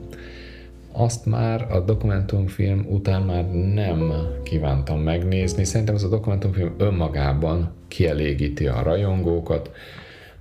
azt 0.91 1.25
már 1.25 1.67
a 1.71 1.79
dokumentumfilm 1.79 2.85
után 2.89 3.21
már 3.21 3.51
nem 3.51 4.13
kívántam 4.43 4.99
megnézni. 4.99 5.63
Szerintem 5.63 5.95
ez 5.95 6.03
a 6.03 6.09
dokumentumfilm 6.09 6.73
önmagában 6.77 7.71
kielégíti 7.87 8.67
a 8.67 8.83
rajongókat, 8.83 9.71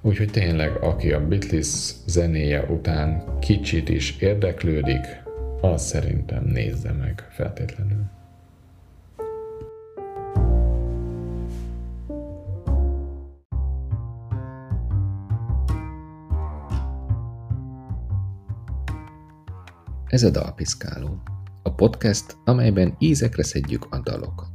úgyhogy 0.05 0.31
tényleg, 0.31 0.83
aki 0.83 1.13
a 1.13 1.27
Beatles 1.27 1.95
zenéje 2.07 2.63
után 2.63 3.39
kicsit 3.41 3.89
is 3.89 4.17
érdeklődik, 4.19 5.23
az 5.61 5.83
szerintem 5.83 6.45
nézze 6.45 6.93
meg 6.93 7.29
feltétlenül. 7.31 8.05
Ez 20.07 20.23
a 20.23 20.31
Dalpiszkáló, 20.31 21.23
a 21.63 21.75
podcast, 21.75 22.37
amelyben 22.45 22.95
ízekre 22.99 23.43
szedjük 23.43 23.87
a 23.91 23.99
dalokat. 23.99 24.54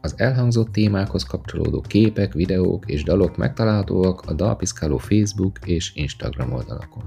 Az 0.00 0.14
elhangzott 0.16 0.72
témákhoz 0.72 1.22
kapcsolódó 1.22 1.80
képek, 1.80 2.32
videók 2.32 2.84
és 2.86 3.02
dalok 3.02 3.36
megtalálhatóak 3.36 4.22
a 4.26 4.32
Dalpiszkáló 4.32 4.96
Facebook 4.96 5.58
és 5.64 5.94
Instagram 5.94 6.52
oldalakon. 6.52 7.04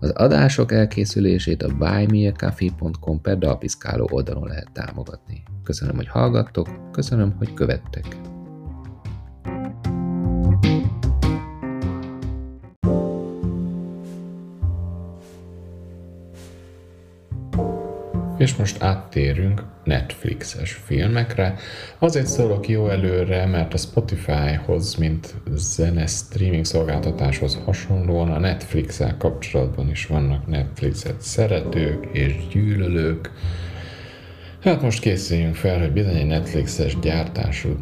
Az 0.00 0.10
adások 0.10 0.72
elkészülését 0.72 1.62
a 1.62 1.76
buymeacoffee.com 1.76 3.20
per 3.20 3.38
Dalpiszkáló 3.38 4.08
oldalon 4.10 4.46
lehet 4.46 4.72
támogatni. 4.72 5.42
Köszönöm, 5.62 5.96
hogy 5.96 6.08
hallgattok, 6.08 6.90
köszönöm, 6.92 7.34
hogy 7.38 7.54
követtek. 7.54 8.35
És 18.46 18.56
most 18.56 18.82
áttérünk 18.82 19.62
Netflixes 19.84 20.72
filmekre. 20.72 21.54
Azért 21.98 22.26
szólok 22.26 22.68
jó 22.68 22.88
előre, 22.88 23.46
mert 23.46 23.74
a 23.74 23.76
Spotify-hoz, 23.76 24.94
mint 24.94 25.34
zene 25.54 26.06
streaming 26.06 26.64
szolgáltatáshoz 26.64 27.58
hasonlóan 27.64 28.32
a 28.32 28.38
Netflix-el 28.38 29.16
kapcsolatban 29.16 29.90
is 29.90 30.06
vannak 30.06 30.46
Netflixet 30.46 31.20
szeretők 31.20 32.06
és 32.12 32.34
gyűlölők. 32.50 33.30
Hát 34.60 34.82
most 34.82 35.00
készüljünk 35.00 35.54
fel, 35.54 35.78
hogy 35.78 35.92
bizony 35.92 36.16
egy 36.16 36.26
Netflixes 36.26 36.98
gyártású 36.98 37.76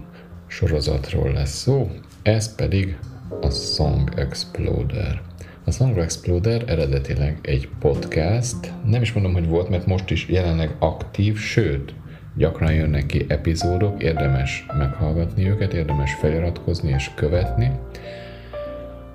sorozatról 0.46 1.32
lesz 1.32 1.58
szó, 1.58 1.90
ez 2.22 2.54
pedig 2.54 2.98
a 3.40 3.50
Song 3.50 4.12
Exploder. 4.16 5.22
A 5.66 5.70
Song 5.70 5.98
Exploder 5.98 6.64
eredetileg 6.66 7.38
egy 7.42 7.68
podcast, 7.78 8.72
nem 8.86 9.02
is 9.02 9.12
mondom, 9.12 9.32
hogy 9.32 9.48
volt, 9.48 9.68
mert 9.68 9.86
most 9.86 10.10
is 10.10 10.28
jelenleg 10.28 10.76
aktív, 10.78 11.36
sőt, 11.36 11.94
gyakran 12.36 12.72
jönnek 12.72 13.06
ki 13.06 13.24
epizódok, 13.28 14.02
érdemes 14.02 14.66
meghallgatni 14.78 15.48
őket, 15.48 15.72
érdemes 15.72 16.14
feliratkozni 16.14 16.90
és 16.90 17.10
követni. 17.14 17.70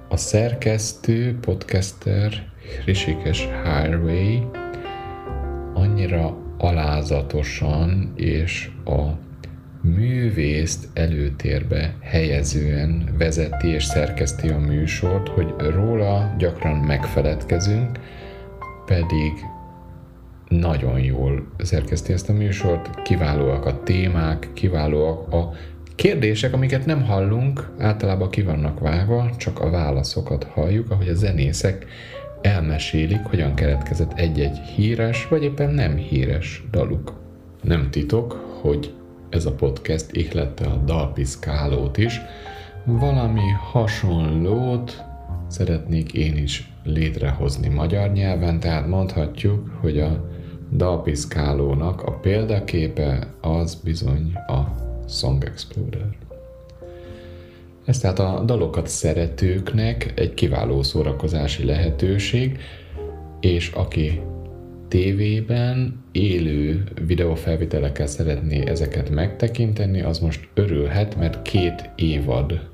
A 0.07 0.17
szerkesztő, 0.17 1.37
podcaster 1.41 2.51
Rishikesh 2.85 3.47
Highway 3.63 4.51
annyira 5.73 6.37
alázatosan 6.57 8.13
és 8.15 8.69
a 8.85 9.28
művészt 9.81 10.87
előtérbe 10.93 11.95
helyezően 12.01 13.15
vezeti 13.17 13.67
és 13.67 13.83
szerkeszti 13.83 14.47
a 14.47 14.59
műsort, 14.59 15.27
hogy 15.27 15.53
róla 15.57 16.35
gyakran 16.37 16.75
megfeledkezünk, 16.75 17.99
pedig 18.85 19.31
nagyon 20.47 20.99
jól 20.99 21.47
szerkeszti 21.57 22.13
ezt 22.13 22.29
a 22.29 22.33
műsort, 22.33 23.01
kiválóak 23.01 23.65
a 23.65 23.83
témák, 23.83 24.49
kiválóak 24.53 25.33
a 25.33 25.51
kérdések, 25.95 26.53
amiket 26.53 26.85
nem 26.85 27.03
hallunk, 27.03 27.69
általában 27.77 28.29
ki 28.29 28.41
vannak 28.41 28.79
vágva, 28.79 29.29
csak 29.37 29.59
a 29.59 29.69
válaszokat 29.69 30.43
halljuk, 30.43 30.91
ahogy 30.91 31.07
a 31.07 31.13
zenészek 31.13 31.85
elmesélik, 32.41 33.19
hogyan 33.23 33.53
keletkezett 33.53 34.13
egy-egy 34.13 34.57
híres, 34.57 35.27
vagy 35.27 35.43
éppen 35.43 35.73
nem 35.73 35.95
híres 35.95 36.63
daluk. 36.71 37.13
Nem 37.61 37.89
titok, 37.89 38.33
hogy 38.61 38.93
ez 39.29 39.45
a 39.45 39.51
podcast 39.51 40.11
ihlette 40.11 40.65
a 40.65 40.75
dalpiszkálót 40.75 41.97
is. 41.97 42.21
Valami 42.85 43.49
hasonlót 43.71 45.03
szeretnék 45.47 46.13
én 46.13 46.37
is 46.37 46.71
létrehozni 46.83 47.67
magyar 47.67 48.11
nyelven, 48.11 48.59
tehát 48.59 48.87
mondhatjuk, 48.87 49.77
hogy 49.81 49.99
a 49.99 50.29
dalpiszkálónak 50.71 52.03
a 52.03 52.11
példaképe 52.11 53.33
az 53.41 53.75
bizony 53.75 54.33
a 54.47 54.59
Song 55.07 55.43
Exploder. 55.43 56.07
Ez 57.85 57.99
tehát 57.99 58.19
a 58.19 58.43
dalokat 58.45 58.87
szeretőknek 58.87 60.11
egy 60.15 60.33
kiváló 60.33 60.83
szórakozási 60.83 61.65
lehetőség, 61.65 62.59
és 63.39 63.71
aki 63.71 64.21
tévében 64.89 66.03
élő 66.11 66.83
videófelvitelekkel 67.05 68.07
szeretné 68.07 68.67
ezeket 68.67 69.09
megtekinteni, 69.09 70.01
az 70.01 70.19
most 70.19 70.49
örülhet, 70.53 71.17
mert 71.17 71.41
két 71.41 71.89
évad 71.95 72.69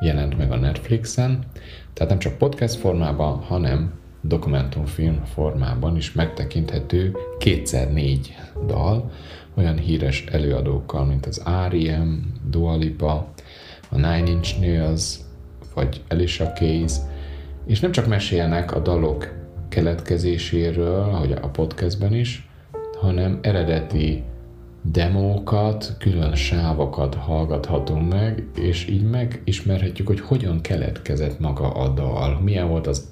jelent 0.00 0.38
meg 0.38 0.52
a 0.52 0.56
Netflixen, 0.56 1.44
tehát 1.92 2.10
nem 2.10 2.18
csak 2.18 2.38
podcast 2.38 2.74
formában, 2.74 3.38
hanem 3.38 3.92
dokumentumfilm 4.20 5.24
formában 5.24 5.96
is 5.96 6.12
megtekinthető 6.12 7.16
kétszer 7.38 7.92
négy 7.92 8.36
dal, 8.66 9.10
olyan 9.54 9.78
híres 9.78 10.24
előadókkal, 10.30 11.04
mint 11.04 11.26
az 11.26 11.42
R.E.M., 11.68 12.12
Dua 12.50 12.76
Lipa, 12.76 13.32
a 13.90 13.96
Nine 13.96 14.30
Inch 14.30 14.60
Nails, 14.60 15.14
vagy 15.74 16.02
Alicia 16.08 16.52
Keys, 16.52 16.92
és 17.66 17.80
nem 17.80 17.92
csak 17.92 18.06
mesélnek 18.06 18.74
a 18.74 18.78
dalok 18.78 19.39
keletkezéséről, 19.70 21.00
ahogy 21.00 21.32
a 21.32 21.48
podcastben 21.48 22.14
is, 22.14 22.48
hanem 23.00 23.38
eredeti 23.42 24.22
demókat, 24.82 25.96
külön 25.98 26.34
sávokat 26.34 27.14
hallgathatunk 27.14 28.12
meg, 28.12 28.46
és 28.56 28.88
így 28.88 29.10
megismerhetjük, 29.10 30.06
hogy 30.06 30.20
hogyan 30.20 30.60
keletkezett 30.60 31.38
maga 31.38 31.72
a 31.72 31.88
dal, 31.88 32.40
milyen 32.40 32.68
volt 32.68 32.86
az 32.86 33.08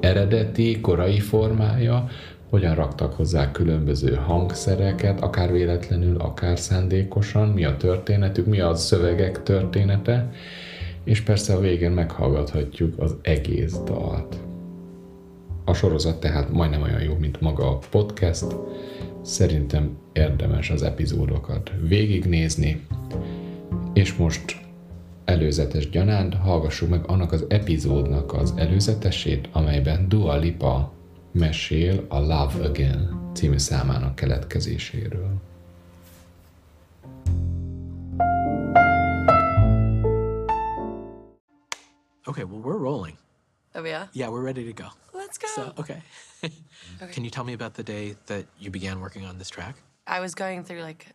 eredeti, 0.00 0.80
korai 0.80 1.20
formája, 1.20 2.08
hogyan 2.50 2.74
raktak 2.74 3.12
hozzá 3.12 3.50
különböző 3.50 4.14
hangszereket, 4.14 5.20
akár 5.20 5.52
véletlenül, 5.52 6.16
akár 6.16 6.58
szándékosan, 6.58 7.48
mi 7.48 7.64
a 7.64 7.76
történetük, 7.76 8.46
mi 8.46 8.60
a 8.60 8.74
szövegek 8.74 9.42
története, 9.42 10.30
és 11.04 11.20
persze 11.20 11.54
a 11.54 11.60
végén 11.60 11.90
meghallgathatjuk 11.90 12.98
az 12.98 13.16
egész 13.22 13.76
dalt. 13.84 14.36
A 15.64 15.74
sorozat 15.74 16.20
tehát 16.20 16.52
majdnem 16.52 16.82
olyan 16.82 17.02
jó, 17.02 17.16
mint 17.16 17.40
maga 17.40 17.70
a 17.70 17.78
podcast. 17.90 18.46
Szerintem 19.22 19.96
érdemes 20.12 20.70
az 20.70 20.82
epizódokat 20.82 21.70
végignézni, 21.80 22.86
és 23.92 24.14
most 24.14 24.60
előzetes 25.24 25.90
gyanánt 25.90 26.34
hallgassuk 26.34 26.88
meg 26.88 27.06
annak 27.06 27.32
az 27.32 27.44
epizódnak 27.48 28.32
az 28.32 28.52
előzetesét, 28.56 29.48
amelyben 29.52 30.08
Dua 30.08 30.36
Lipa 30.36 30.92
mesél 31.32 32.04
a 32.08 32.18
Love 32.18 32.64
Again 32.64 33.30
című 33.32 33.58
számának 33.58 34.14
keletkezéséről. 34.14 35.30
Okay, 42.26 42.44
well, 42.44 42.60
we're 42.62 42.78
rolling. 42.78 43.16
Oh, 43.74 43.80
are? 43.80 44.08
Yeah, 44.12 44.30
we're 44.30 44.42
ready 44.42 44.64
to 44.64 44.82
go. 44.82 45.03
Let's 45.34 45.56
go. 45.56 45.62
So, 45.62 45.72
okay. 45.78 46.02
Okay. 47.02 47.12
Can 47.12 47.24
you 47.24 47.30
tell 47.30 47.44
me 47.44 47.54
about 47.54 47.74
the 47.74 47.82
day 47.82 48.16
that 48.26 48.46
you 48.58 48.70
began 48.70 49.00
working 49.00 49.24
on 49.24 49.38
this 49.38 49.48
track? 49.48 49.76
I 50.06 50.20
was 50.20 50.34
going 50.34 50.62
through 50.62 50.82
like 50.82 51.06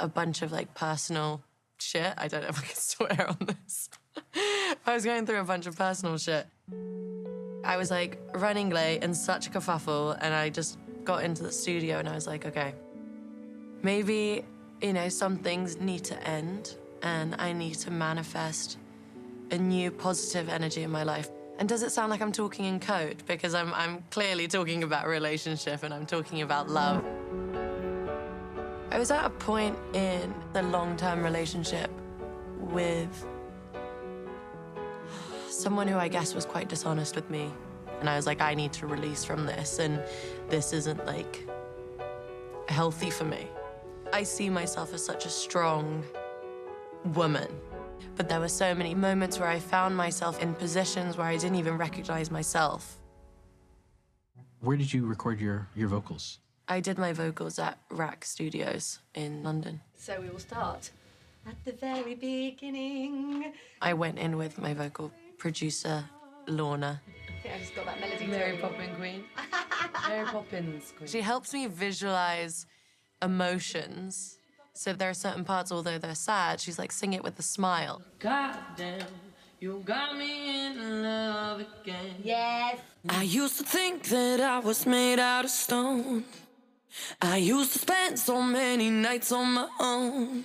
a 0.00 0.08
bunch 0.08 0.42
of 0.42 0.52
like 0.52 0.74
personal 0.74 1.42
shit. 1.78 2.12
I 2.18 2.28
don't 2.28 2.42
know 2.42 2.48
if 2.48 2.58
I 2.58 2.62
can 2.62 2.74
swear 2.74 3.26
on 3.28 3.38
this. 3.40 3.88
I 4.86 4.94
was 4.94 5.04
going 5.04 5.24
through 5.24 5.40
a 5.40 5.44
bunch 5.44 5.66
of 5.66 5.76
personal 5.76 6.18
shit. 6.18 6.46
I 7.64 7.76
was 7.76 7.90
like 7.90 8.20
running 8.34 8.70
late 8.70 9.02
and 9.02 9.16
such 9.16 9.46
a 9.46 9.50
kerfuffle, 9.50 10.18
and 10.20 10.34
I 10.34 10.50
just 10.50 10.78
got 11.04 11.24
into 11.24 11.42
the 11.42 11.52
studio 11.52 11.98
and 11.98 12.08
I 12.08 12.14
was 12.14 12.26
like, 12.26 12.44
okay, 12.46 12.74
maybe, 13.82 14.44
you 14.80 14.92
know, 14.92 15.08
some 15.08 15.36
things 15.36 15.80
need 15.80 16.04
to 16.04 16.28
end 16.28 16.76
and 17.02 17.36
I 17.38 17.52
need 17.52 17.74
to 17.74 17.90
manifest 17.90 18.78
a 19.50 19.58
new 19.58 19.90
positive 19.90 20.48
energy 20.48 20.82
in 20.82 20.90
my 20.90 21.04
life. 21.04 21.28
And 21.58 21.68
does 21.68 21.82
it 21.82 21.90
sound 21.90 22.10
like 22.10 22.20
I'm 22.20 22.32
talking 22.32 22.64
in 22.64 22.80
code? 22.80 23.22
Because 23.26 23.54
I'm, 23.54 23.72
I'm 23.74 24.02
clearly 24.10 24.48
talking 24.48 24.82
about 24.82 25.06
relationship 25.06 25.82
and 25.82 25.94
I'm 25.94 26.06
talking 26.06 26.42
about 26.42 26.68
love. 26.68 27.04
I 28.90 28.98
was 28.98 29.10
at 29.10 29.24
a 29.24 29.30
point 29.30 29.78
in 29.94 30.34
the 30.52 30.62
long 30.62 30.96
term 30.96 31.22
relationship 31.22 31.90
with 32.58 33.24
someone 35.48 35.86
who 35.86 35.96
I 35.98 36.08
guess 36.08 36.34
was 36.34 36.44
quite 36.44 36.68
dishonest 36.68 37.14
with 37.14 37.30
me. 37.30 37.50
And 38.00 38.10
I 38.10 38.16
was 38.16 38.26
like, 38.26 38.40
I 38.40 38.54
need 38.54 38.72
to 38.74 38.86
release 38.86 39.24
from 39.24 39.46
this, 39.46 39.78
and 39.78 40.02
this 40.48 40.72
isn't 40.72 41.06
like 41.06 41.48
healthy 42.68 43.10
for 43.10 43.24
me. 43.24 43.46
I 44.12 44.24
see 44.24 44.50
myself 44.50 44.92
as 44.92 45.04
such 45.04 45.24
a 45.24 45.28
strong 45.28 46.04
woman. 47.14 47.48
But 48.16 48.28
there 48.28 48.40
were 48.40 48.48
so 48.48 48.74
many 48.74 48.94
moments 48.94 49.38
where 49.38 49.48
I 49.48 49.58
found 49.58 49.96
myself 49.96 50.40
in 50.42 50.54
positions 50.54 51.16
where 51.16 51.26
I 51.26 51.36
didn't 51.36 51.56
even 51.56 51.76
recognize 51.78 52.30
myself. 52.30 52.98
Where 54.60 54.76
did 54.76 54.92
you 54.92 55.06
record 55.06 55.40
your, 55.40 55.68
your 55.74 55.88
vocals? 55.88 56.38
I 56.68 56.80
did 56.80 56.98
my 56.98 57.12
vocals 57.12 57.58
at 57.58 57.78
Rack 57.90 58.24
Studios 58.24 59.00
in 59.14 59.42
London. 59.42 59.80
So 59.96 60.20
we 60.20 60.30
will 60.30 60.38
start 60.38 60.90
at 61.46 61.56
the 61.64 61.72
very 61.72 62.14
beginning. 62.14 63.52
I 63.80 63.94
went 63.94 64.18
in 64.18 64.36
with 64.36 64.58
my 64.58 64.72
vocal 64.72 65.12
producer, 65.38 66.04
Lorna. 66.46 67.02
I 67.28 67.42
think 67.42 67.54
I 67.54 67.58
just 67.58 67.74
got 67.74 67.86
that 67.86 68.00
melody. 68.00 68.26
Mary 68.26 68.56
Poppins 68.58 68.96
Queen. 68.96 69.24
Mary 70.08 70.24
Poppins 70.26 70.92
Queen. 70.96 71.08
She 71.08 71.20
helps 71.20 71.52
me 71.52 71.66
visualize 71.66 72.66
emotions. 73.20 74.38
So 74.74 74.90
if 74.90 74.98
there 74.98 75.10
are 75.10 75.14
certain 75.14 75.44
parts, 75.44 75.70
although 75.70 75.98
they're 75.98 76.14
sad, 76.14 76.60
she's 76.60 76.78
like, 76.78 76.92
sing 76.92 77.12
it 77.12 77.22
with 77.22 77.38
a 77.38 77.42
smile. 77.42 78.02
Goddamn, 78.18 79.06
you 79.60 79.82
got 79.84 80.16
me 80.16 80.66
in 80.66 81.02
love 81.02 81.60
again. 81.60 82.16
Yes. 82.22 82.78
I 83.08 83.22
used 83.22 83.58
to 83.58 83.64
think 83.64 84.04
that 84.04 84.40
I 84.40 84.58
was 84.60 84.86
made 84.86 85.18
out 85.18 85.44
of 85.44 85.50
stone. 85.50 86.24
I 87.20 87.36
used 87.36 87.72
to 87.72 87.78
spend 87.78 88.18
so 88.18 88.42
many 88.42 88.90
nights 88.90 89.30
on 89.32 89.54
my 89.54 89.68
own. 89.78 90.44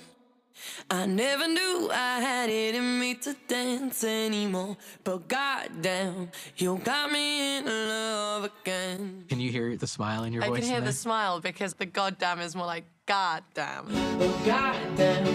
I 0.89 1.05
never 1.05 1.47
knew 1.47 1.89
I 1.91 2.19
had 2.19 2.49
it 2.49 2.75
in 2.75 2.99
me 2.99 3.15
to 3.15 3.35
dance 3.47 4.03
anymore. 4.03 4.77
But 5.03 5.27
goddamn, 5.27 6.31
you 6.57 6.79
got 6.83 7.11
me 7.11 7.57
in 7.57 7.65
love 7.65 8.49
again. 8.61 9.25
Can 9.29 9.39
you 9.39 9.51
hear 9.51 9.75
the 9.77 9.87
smile 9.87 10.23
in 10.23 10.33
your 10.33 10.43
I 10.43 10.47
voice? 10.47 10.57
I 10.57 10.59
can 10.61 10.69
hear 10.69 10.77
in 10.79 10.85
the 10.85 10.93
smile 10.93 11.39
because 11.39 11.73
the 11.73 11.85
goddamn 11.85 12.39
is 12.39 12.55
more 12.55 12.65
like 12.65 12.85
goddamn. 13.07 13.85
But 14.19 14.45
goddamn, 14.45 15.25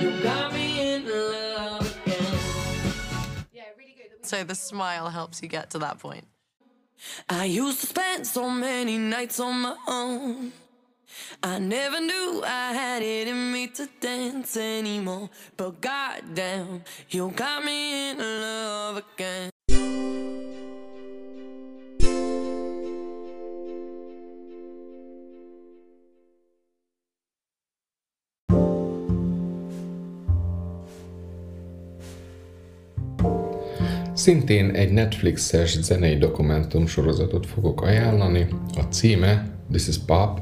you 0.00 0.20
got 0.22 0.52
me 0.52 0.94
in 0.94 1.06
love 1.06 1.98
again. 2.06 2.38
So 4.22 4.42
the 4.44 4.54
smile 4.54 5.08
helps 5.08 5.42
you 5.42 5.48
get 5.48 5.70
to 5.70 5.78
that 5.78 5.98
point. 5.98 6.24
I 7.28 7.44
used 7.44 7.80
to 7.80 7.86
spend 7.86 8.26
so 8.26 8.50
many 8.50 8.98
nights 8.98 9.38
on 9.38 9.60
my 9.60 9.76
own. 9.86 10.52
I 11.42 11.58
never 11.58 12.00
knew 12.00 12.42
I 12.44 12.72
had 12.72 13.02
it 13.02 13.28
in 13.28 13.52
me 13.52 13.68
to 13.68 13.88
dance 14.00 14.56
anymore. 14.56 15.30
But 15.56 15.80
goddamn, 15.80 16.82
you 17.10 17.30
got 17.30 17.64
me 17.64 18.10
in 18.10 18.18
love 18.18 19.02
again. 19.14 19.50
Szintén 34.28 34.70
egy 34.70 34.92
Netflixes 34.92 35.80
zenei 35.80 36.16
dokumentum 36.16 36.86
sorozatot 36.86 37.46
fogok 37.46 37.82
ajánlani. 37.82 38.46
A 38.74 38.80
címe 38.80 39.50
This 39.70 39.88
is 39.88 39.98
Pop. 39.98 40.40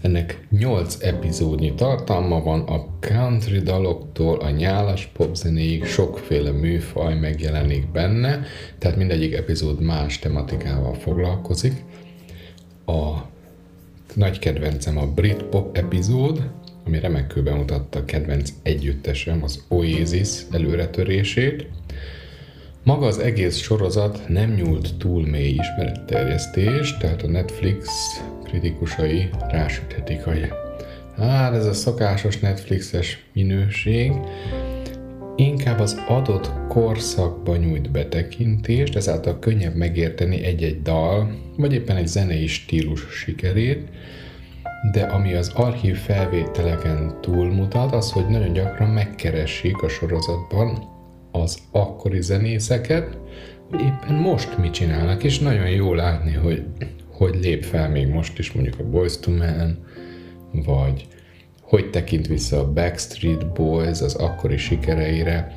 Ennek 0.00 0.46
8 0.50 0.96
epizódnyi 1.00 1.74
tartalma 1.74 2.42
van, 2.42 2.60
a 2.60 2.86
country 3.00 3.58
daloktól 3.58 4.38
a 4.38 4.50
nyálas 4.50 5.10
popzenéig 5.12 5.84
sokféle 5.84 6.50
műfaj 6.50 7.18
megjelenik 7.18 7.90
benne, 7.90 8.42
tehát 8.78 8.96
mindegyik 8.96 9.34
epizód 9.34 9.80
más 9.80 10.18
tematikával 10.18 10.94
foglalkozik. 10.94 11.84
A 12.86 13.12
nagy 14.14 14.38
kedvencem 14.38 14.98
a 14.98 15.06
brit 15.06 15.42
pop 15.42 15.76
epizód, 15.76 16.50
ami 16.86 17.00
remekül 17.00 17.42
bemutatta 17.42 18.04
kedvenc 18.04 18.52
együttesem, 18.62 19.42
az 19.42 19.64
Oasis 19.68 20.46
előretörését. 20.50 21.66
Maga 22.88 23.06
az 23.06 23.18
egész 23.18 23.56
sorozat 23.56 24.28
nem 24.28 24.50
nyúlt 24.50 24.94
túl 24.98 25.26
mély 25.26 25.48
ismeretterjesztés, 25.48 26.96
tehát 26.96 27.22
a 27.22 27.28
Netflix 27.28 27.88
kritikusai 28.44 29.28
rásüthetik, 29.50 30.24
hogy 30.24 30.52
hát 31.16 31.54
ez 31.54 31.66
a 31.66 31.72
szokásos 31.72 32.38
Netflixes 32.38 33.24
minőség, 33.32 34.12
inkább 35.36 35.80
az 35.80 36.00
adott 36.06 36.50
korszakba 36.68 37.56
nyújt 37.56 37.90
betekintést, 37.90 38.96
ezáltal 38.96 39.38
könnyebb 39.38 39.74
megérteni 39.74 40.44
egy-egy 40.44 40.82
dal, 40.82 41.38
vagy 41.56 41.72
éppen 41.72 41.96
egy 41.96 42.08
zenei 42.08 42.46
stílus 42.46 43.06
sikerét, 43.10 43.88
de 44.92 45.02
ami 45.02 45.34
az 45.34 45.52
archív 45.54 45.96
felvételeken 45.96 47.18
túlmutat, 47.20 47.92
az, 47.92 48.12
hogy 48.12 48.26
nagyon 48.26 48.52
gyakran 48.52 48.88
megkeresik 48.88 49.82
a 49.82 49.88
sorozatban 49.88 50.96
az 51.40 51.58
akkori 51.70 52.22
zenészeket, 52.22 53.18
hogy 53.70 53.80
éppen 53.80 54.14
most 54.14 54.58
mit 54.58 54.72
csinálnak, 54.72 55.24
és 55.24 55.38
nagyon 55.38 55.70
jó 55.70 55.94
látni, 55.94 56.32
hogy 56.32 56.62
hogy 57.18 57.34
lép 57.34 57.64
fel 57.64 57.88
még 57.88 58.08
most 58.08 58.38
is 58.38 58.52
mondjuk 58.52 58.78
a 58.78 58.88
Boys 58.88 59.18
to 59.18 59.30
Men, 59.30 59.78
vagy 60.52 61.06
hogy 61.62 61.90
tekint 61.90 62.26
vissza 62.26 62.58
a 62.58 62.72
Backstreet 62.72 63.52
Boys 63.52 64.00
az 64.00 64.14
akkori 64.14 64.56
sikereire, 64.56 65.54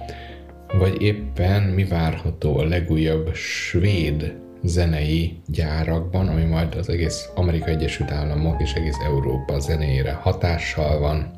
vagy 0.79 1.01
éppen 1.01 1.63
mi 1.63 1.85
várható 1.85 2.57
a 2.57 2.67
legújabb 2.67 3.33
svéd 3.33 4.35
zenei 4.63 5.41
gyárakban, 5.47 6.27
ami 6.27 6.43
majd 6.43 6.75
az 6.75 6.89
egész 6.89 7.29
Amerika 7.35 7.69
Egyesült 7.69 8.11
Államok 8.11 8.61
és 8.61 8.73
egész 8.73 8.97
Európa 9.05 9.59
zenéjére 9.59 10.11
hatással 10.11 10.99
van. 10.99 11.31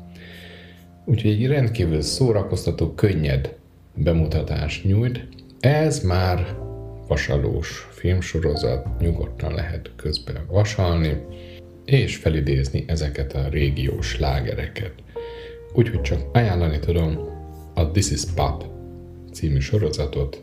Úgyhogy 1.04 1.30
egy 1.30 1.46
rendkívül 1.46 2.00
szórakoztató, 2.00 2.94
könnyed 2.94 3.56
bemutatást 3.96 4.84
nyújt. 4.84 5.28
Ez 5.60 6.02
már 6.02 6.56
vasalós 7.08 7.88
filmsorozat, 7.90 9.00
nyugodtan 9.00 9.54
lehet 9.54 9.90
közben 9.96 10.46
vasalni, 10.48 11.22
és 11.84 12.16
felidézni 12.16 12.84
ezeket 12.86 13.32
a 13.32 13.48
régiós 13.48 14.18
lágereket. 14.18 14.92
Úgyhogy 15.72 16.00
csak 16.00 16.20
ajánlani 16.32 16.78
tudom 16.78 17.18
a 17.74 17.90
This 17.90 18.10
is 18.10 18.24
Pop 18.34 18.64
című 19.32 19.58
sorozatot 19.58 20.42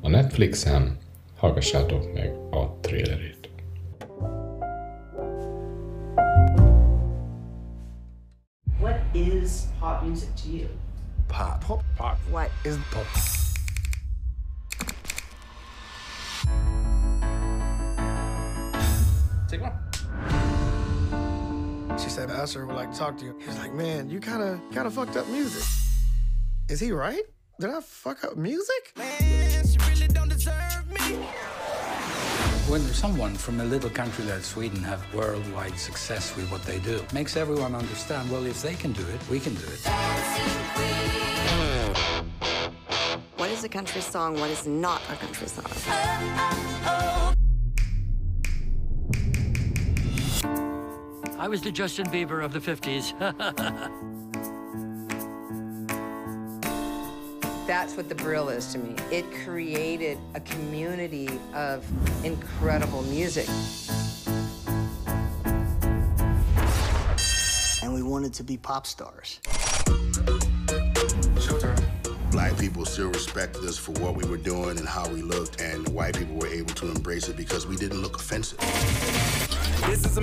a 0.00 0.08
Netflixen, 0.08 0.98
hallgassátok 1.36 2.14
meg 2.14 2.32
a 2.50 2.78
trailerét. 2.80 3.38
Is 9.12 9.66
pop 9.80 10.04
music 10.04 10.28
to 10.42 10.48
you? 10.48 10.68
Pop. 11.30 11.62
Pop. 11.62 11.82
Pop. 11.96 12.18
What 12.30 12.50
is 12.64 12.76
pop? 12.90 13.06
Take 19.48 19.62
one. 19.62 19.72
She 21.98 22.08
said, 22.10 22.30
Usher 22.30 22.66
would 22.66 22.76
like 22.76 22.92
to 22.92 22.98
talk 22.98 23.16
to 23.18 23.24
you. 23.24 23.36
He 23.40 23.46
was 23.46 23.58
like, 23.58 23.72
man, 23.72 24.10
you 24.10 24.20
kind 24.20 24.42
of 24.42 24.60
kind 24.72 24.86
of 24.86 24.94
fucked 24.94 25.16
up 25.16 25.28
music. 25.28 25.64
Is 26.68 26.80
he 26.80 26.92
right? 26.92 27.22
Did 27.58 27.70
I 27.70 27.80
fuck 27.80 28.24
up 28.24 28.36
music? 28.36 28.92
Man, 28.96 29.66
she 29.66 29.78
really 29.90 30.08
don't 30.08 30.28
deserve 30.28 30.86
me. 30.88 31.26
When 32.70 32.82
someone 32.94 33.34
from 33.34 33.58
a 33.60 33.64
little 33.64 33.90
country 33.90 34.24
like 34.26 34.44
Sweden 34.44 34.80
have 34.84 35.02
worldwide 35.12 35.76
success 35.76 36.36
with 36.36 36.48
what 36.52 36.62
they 36.62 36.78
do, 36.78 37.04
makes 37.12 37.36
everyone 37.36 37.74
understand, 37.74 38.30
well, 38.30 38.46
if 38.46 38.62
they 38.62 38.74
can 38.74 38.92
do 38.92 39.02
it, 39.08 39.20
we 39.28 39.40
can 39.40 39.56
do 39.56 39.64
it. 39.66 39.80
What 43.36 43.50
is 43.50 43.64
a 43.64 43.68
country 43.68 44.00
song? 44.00 44.38
What 44.38 44.50
is 44.50 44.68
not 44.68 45.02
a 45.10 45.16
country 45.16 45.48
song? 45.48 45.66
I 51.40 51.48
was 51.48 51.62
the 51.62 51.72
Justin 51.72 52.06
Bieber 52.06 52.44
of 52.44 52.52
the 52.52 52.60
50s. 52.60 54.06
That's 57.70 57.96
what 57.96 58.08
the 58.08 58.16
Brill 58.16 58.48
is 58.48 58.72
to 58.72 58.78
me. 58.78 58.96
It 59.12 59.24
created 59.44 60.18
a 60.34 60.40
community 60.40 61.28
of 61.54 61.86
incredible 62.24 63.02
music. 63.02 63.46
And 67.80 67.94
we 67.94 68.02
wanted 68.02 68.34
to 68.34 68.42
be 68.42 68.56
pop 68.56 68.88
stars. 68.88 69.38
Black 72.32 72.58
people 72.58 72.84
still 72.84 73.10
respected 73.10 73.62
us 73.62 73.78
for 73.78 73.92
what 74.02 74.16
we 74.16 74.28
were 74.28 74.36
doing 74.36 74.76
and 74.76 74.88
how 74.88 75.08
we 75.08 75.22
looked, 75.22 75.60
and 75.60 75.88
white 75.90 76.18
people 76.18 76.34
were 76.34 76.48
able 76.48 76.74
to 76.74 76.90
embrace 76.90 77.28
it 77.28 77.36
because 77.36 77.68
we 77.68 77.76
didn't 77.76 78.02
look 78.02 78.16
offensive. 78.16 78.58
This 79.86 80.04
is 80.04 80.18
a 80.18 80.22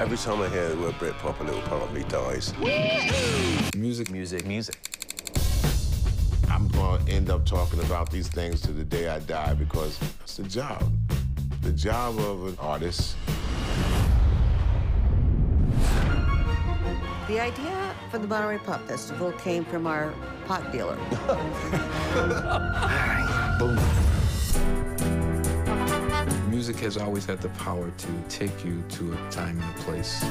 Every 0.00 0.16
time 0.16 0.40
I 0.40 0.48
hear 0.48 0.68
the 0.68 0.80
word 0.80 0.94
Britpop, 0.94 1.40
a 1.40 1.42
little 1.42 1.60
part 1.62 1.82
of 1.82 1.92
me 1.92 2.04
dies. 2.04 2.54
Music, 3.74 4.12
music, 4.12 4.46
music. 4.46 4.76
I'm 6.48 6.68
going 6.68 7.04
to 7.04 7.12
end 7.12 7.30
up 7.30 7.44
talking 7.44 7.80
about 7.80 8.08
these 8.08 8.28
things 8.28 8.60
to 8.60 8.70
the 8.70 8.84
day 8.84 9.08
I 9.08 9.18
die 9.18 9.54
because 9.54 9.98
it's 10.22 10.36
the 10.36 10.44
job. 10.44 10.84
The 11.62 11.72
job 11.72 12.16
of 12.20 12.46
an 12.46 12.56
artist. 12.60 13.16
The 17.26 17.40
idea 17.40 17.96
for 18.12 18.18
the 18.18 18.28
Monterey 18.28 18.58
Pop 18.58 18.86
Festival 18.86 19.32
came 19.32 19.64
from 19.64 19.88
our 19.88 20.14
pot 20.46 20.70
dealer. 20.70 20.94
Boom. 23.58 24.07
Music 26.68 26.84
has 26.84 26.96
always 26.98 27.24
had 27.24 27.38
the 27.38 27.48
power 27.48 27.90
to 27.96 28.08
take 28.28 28.62
you 28.62 28.82
to 28.88 29.12
a 29.12 29.30
time 29.30 29.58
and 29.58 29.62
a 29.62 29.82
place. 29.84 30.26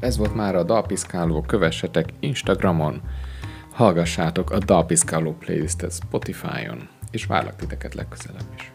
Ez 0.00 0.16
volt 0.16 0.34
már 0.34 0.54
a 0.54 0.62
Dalpiszkáló, 0.62 1.40
kövessetek 1.40 2.08
Instagramon, 2.20 3.02
hallgassátok 3.70 4.50
a 4.50 4.58
Dalpiszkáló 4.58 5.32
playlistet 5.32 5.92
Spotify-on, 5.92 6.88
és 7.10 7.26
várlak 7.26 7.56
titeket 7.56 7.94
legközelebb 7.94 8.54
is. 8.56 8.72